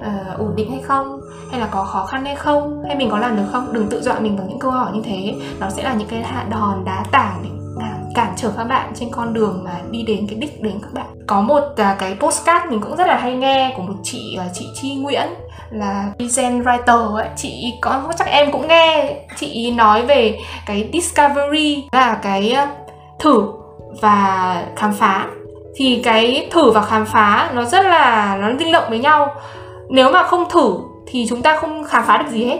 uh, 0.00 0.38
ổn 0.38 0.52
định 0.56 0.70
hay 0.70 0.80
không? 0.82 1.20
Hay 1.50 1.60
là 1.60 1.68
có 1.70 1.84
khó 1.84 2.06
khăn 2.06 2.24
hay 2.24 2.36
không? 2.36 2.82
Hay 2.86 2.96
mình 2.96 3.10
có 3.10 3.18
làm 3.18 3.36
được 3.36 3.46
không? 3.52 3.72
Đừng 3.72 3.86
tự 3.88 4.00
dọa 4.02 4.18
mình 4.20 4.36
bằng 4.36 4.48
những 4.48 4.58
câu 4.58 4.70
hỏi 4.70 4.90
như 4.94 5.00
thế. 5.04 5.34
Nó 5.60 5.70
sẽ 5.70 5.82
là 5.82 5.94
những 5.94 6.08
cái 6.08 6.22
hạ 6.22 6.46
đòn 6.50 6.84
đá 6.84 7.04
tảng 7.10 7.40
để 7.42 7.50
cản 8.18 8.32
trở 8.36 8.50
các 8.56 8.64
bạn 8.64 8.92
trên 8.94 9.08
con 9.10 9.34
đường 9.34 9.64
mà 9.64 9.70
đi 9.90 10.02
đến 10.02 10.26
cái 10.28 10.38
đích 10.38 10.62
đến 10.62 10.78
các 10.82 10.92
bạn. 10.92 11.06
Có 11.26 11.40
một 11.40 11.62
à, 11.76 11.96
cái 11.98 12.16
postcard 12.20 12.66
mình 12.70 12.80
cũng 12.80 12.96
rất 12.96 13.06
là 13.06 13.16
hay 13.16 13.34
nghe 13.34 13.74
của 13.76 13.82
một 13.82 13.94
chị 14.02 14.36
à, 14.38 14.44
chị 14.54 14.66
Chi 14.74 14.94
Nguyễn 14.94 15.28
là 15.70 16.04
design 16.18 16.62
writer 16.62 17.14
ấy. 17.14 17.28
Chị 17.36 17.74
có, 17.80 18.02
chắc 18.18 18.28
em 18.28 18.52
cũng 18.52 18.68
nghe 18.68 19.16
chị 19.36 19.70
nói 19.70 20.06
về 20.06 20.38
cái 20.66 20.88
discovery 20.92 21.88
là 21.92 22.18
cái 22.22 22.52
à, 22.52 22.66
thử 23.18 23.42
và 24.00 24.56
khám 24.76 24.92
phá. 24.92 25.26
Thì 25.76 26.00
cái 26.04 26.48
thử 26.50 26.70
và 26.70 26.82
khám 26.82 27.06
phá 27.06 27.50
nó 27.54 27.64
rất 27.64 27.86
là, 27.86 28.36
nó 28.40 28.48
linh 28.48 28.72
động 28.72 28.84
với 28.88 28.98
nhau. 28.98 29.34
Nếu 29.88 30.12
mà 30.12 30.22
không 30.22 30.44
thử 30.50 30.76
thì 31.06 31.26
chúng 31.28 31.42
ta 31.42 31.56
không 31.56 31.84
khám 31.84 32.04
phá 32.06 32.16
được 32.16 32.30
gì 32.30 32.44
hết. 32.44 32.58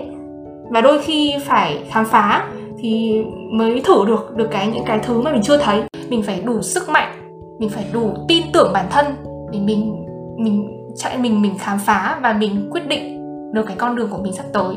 Và 0.70 0.80
đôi 0.80 1.02
khi 1.02 1.34
phải 1.46 1.78
khám 1.90 2.04
phá 2.04 2.44
thì 2.80 3.22
mới 3.52 3.82
thử 3.84 4.04
được 4.06 4.36
được 4.36 4.48
cái 4.50 4.66
những 4.66 4.84
cái 4.86 4.98
thứ 5.02 5.20
mà 5.20 5.32
mình 5.32 5.42
chưa 5.42 5.58
thấy. 5.58 5.82
Mình 6.08 6.22
phải 6.22 6.42
đủ 6.44 6.62
sức 6.62 6.88
mạnh 6.88 7.18
mình 7.58 7.70
phải 7.70 7.84
đủ 7.92 8.14
tin 8.28 8.42
tưởng 8.52 8.72
bản 8.72 8.86
thân 8.90 9.06
để 9.52 9.58
mình 9.60 10.06
mình 10.38 10.86
chạy 10.96 11.18
mình 11.18 11.42
mình 11.42 11.58
khám 11.58 11.78
phá 11.78 12.18
và 12.22 12.32
mình 12.32 12.68
quyết 12.70 12.88
định 12.88 13.18
được 13.52 13.66
cái 13.66 13.76
con 13.78 13.96
đường 13.96 14.10
của 14.10 14.22
mình 14.22 14.32
sắp 14.32 14.46
tới. 14.52 14.76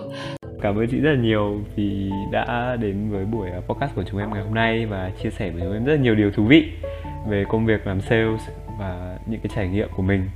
Cảm 0.61 0.77
ơn 0.77 0.87
chị 0.91 0.97
rất 0.97 1.09
là 1.11 1.21
nhiều 1.21 1.57
vì 1.75 2.11
đã 2.31 2.77
đến 2.79 3.11
với 3.11 3.25
buổi 3.25 3.49
podcast 3.67 3.95
của 3.95 4.03
chúng 4.11 4.19
em 4.19 4.33
ngày 4.33 4.43
hôm 4.43 4.53
nay 4.53 4.85
và 4.85 5.11
chia 5.23 5.29
sẻ 5.29 5.49
với 5.49 5.61
chúng 5.61 5.73
em 5.73 5.85
rất 5.85 5.93
là 5.93 6.01
nhiều 6.01 6.15
điều 6.15 6.31
thú 6.31 6.43
vị 6.43 6.63
về 7.29 7.45
công 7.49 7.65
việc 7.65 7.87
làm 7.87 8.01
sales 8.01 8.41
và 8.79 9.17
những 9.27 9.39
cái 9.43 9.51
trải 9.55 9.67
nghiệm 9.67 9.87
của 9.97 10.03
mình. 10.03 10.29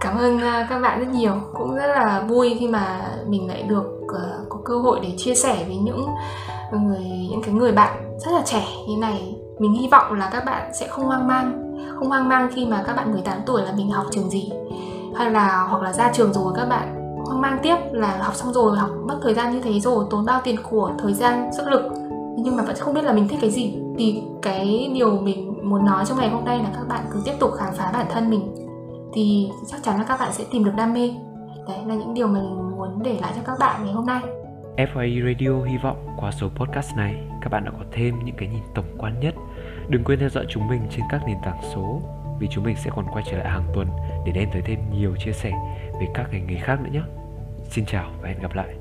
Cảm 0.00 0.18
ơn 0.18 0.40
à, 0.40 0.66
các 0.70 0.78
bạn 0.80 0.98
rất 0.98 1.08
nhiều. 1.12 1.32
Cũng 1.54 1.76
rất 1.76 1.86
là 1.86 2.24
vui 2.28 2.56
khi 2.60 2.68
mà 2.68 3.00
mình 3.28 3.48
lại 3.48 3.62
được 3.68 3.86
uh, 4.04 4.48
có 4.48 4.58
cơ 4.64 4.78
hội 4.78 4.98
để 5.02 5.08
chia 5.16 5.34
sẻ 5.34 5.64
với 5.66 5.76
những 5.76 6.06
người, 6.72 7.28
những 7.30 7.42
cái 7.42 7.54
người 7.54 7.72
bạn 7.72 8.18
rất 8.18 8.32
là 8.32 8.42
trẻ 8.44 8.64
như 8.88 8.96
này, 8.96 9.36
mình 9.58 9.72
hy 9.72 9.88
vọng 9.88 10.12
là 10.12 10.30
các 10.32 10.44
bạn 10.44 10.74
sẽ 10.74 10.88
không 10.88 11.04
hoang 11.04 11.26
mang. 11.26 11.74
Không 11.94 12.08
hoang 12.08 12.28
mang 12.28 12.50
khi 12.54 12.66
mà 12.66 12.82
các 12.86 12.96
bạn 12.96 13.12
18 13.12 13.38
tuổi 13.46 13.62
là 13.62 13.72
mình 13.76 13.90
học 13.90 14.06
trường 14.10 14.30
gì. 14.30 14.52
Hay 15.16 15.30
là, 15.30 15.66
hoặc 15.70 15.82
là 15.82 15.92
ra 15.92 16.10
trường 16.12 16.32
rồi 16.32 16.52
các 16.56 16.68
bạn 16.68 17.14
hoang 17.26 17.40
mang 17.40 17.58
tiếp 17.62 17.76
là 17.92 18.18
học 18.22 18.34
xong 18.34 18.52
rồi, 18.52 18.76
học 18.76 18.90
mất 19.06 19.18
thời 19.22 19.34
gian 19.34 19.52
như 19.52 19.60
thế 19.60 19.80
rồi, 19.80 20.04
tốn 20.10 20.24
bao 20.24 20.40
tiền 20.44 20.56
của, 20.70 20.92
thời 20.98 21.14
gian, 21.14 21.50
sức 21.56 21.68
lực. 21.68 21.82
Nhưng 22.36 22.56
mà 22.56 22.62
vẫn 22.62 22.76
không 22.76 22.94
biết 22.94 23.04
là 23.04 23.12
mình 23.12 23.28
thích 23.28 23.38
cái 23.40 23.50
gì. 23.50 23.78
Thì 23.98 24.22
cái 24.42 24.90
điều 24.94 25.10
mình 25.10 25.70
muốn 25.70 25.84
nói 25.84 26.04
trong 26.06 26.18
ngày 26.18 26.30
hôm 26.30 26.44
nay 26.44 26.58
là 26.58 26.70
các 26.74 26.88
bạn 26.88 27.04
cứ 27.12 27.20
tiếp 27.24 27.34
tục 27.40 27.50
khám 27.58 27.74
phá 27.74 27.90
bản 27.92 28.06
thân 28.10 28.30
mình. 28.30 28.54
Thì 29.12 29.50
chắc 29.66 29.82
chắn 29.82 29.98
là 29.98 30.04
các 30.04 30.20
bạn 30.20 30.32
sẽ 30.32 30.44
tìm 30.52 30.64
được 30.64 30.72
đam 30.76 30.92
mê. 30.92 31.14
Đấy 31.68 31.78
là 31.86 31.94
những 31.94 32.14
điều 32.14 32.26
mình 32.26 32.70
muốn 32.76 33.02
để 33.02 33.18
lại 33.22 33.32
cho 33.36 33.42
các 33.46 33.58
bạn 33.58 33.84
ngày 33.84 33.94
hôm 33.94 34.06
nay. 34.06 34.20
FYE 34.78 35.24
Radio 35.24 35.62
hy 35.64 35.76
vọng 35.76 36.16
qua 36.16 36.30
số 36.30 36.48
podcast 36.48 36.96
này, 36.96 37.16
các 37.40 37.52
bạn 37.52 37.64
đã 37.64 37.70
có 37.70 37.84
thêm 37.92 38.14
những 38.24 38.36
cái 38.36 38.48
nhìn 38.48 38.62
tổng 38.74 38.84
quan 38.98 39.20
nhất. 39.20 39.34
Đừng 39.88 40.04
quên 40.04 40.18
theo 40.18 40.28
dõi 40.28 40.46
chúng 40.48 40.68
mình 40.68 40.82
trên 40.90 41.04
các 41.10 41.22
nền 41.26 41.36
tảng 41.44 41.60
số, 41.74 42.02
vì 42.40 42.48
chúng 42.50 42.64
mình 42.64 42.76
sẽ 42.76 42.90
còn 42.94 43.06
quay 43.12 43.24
trở 43.30 43.38
lại 43.38 43.48
hàng 43.48 43.66
tuần 43.74 43.88
để 44.26 44.32
đem 44.32 44.48
tới 44.52 44.62
thêm 44.62 44.78
nhiều 44.92 45.16
chia 45.16 45.32
sẻ 45.32 45.52
về 46.00 46.06
các 46.14 46.32
ngành 46.32 46.46
nghề 46.46 46.56
khác 46.56 46.80
nữa 46.80 46.90
nhé. 46.92 47.02
Xin 47.70 47.86
chào 47.86 48.10
và 48.22 48.28
hẹn 48.28 48.38
gặp 48.38 48.54
lại. 48.54 48.74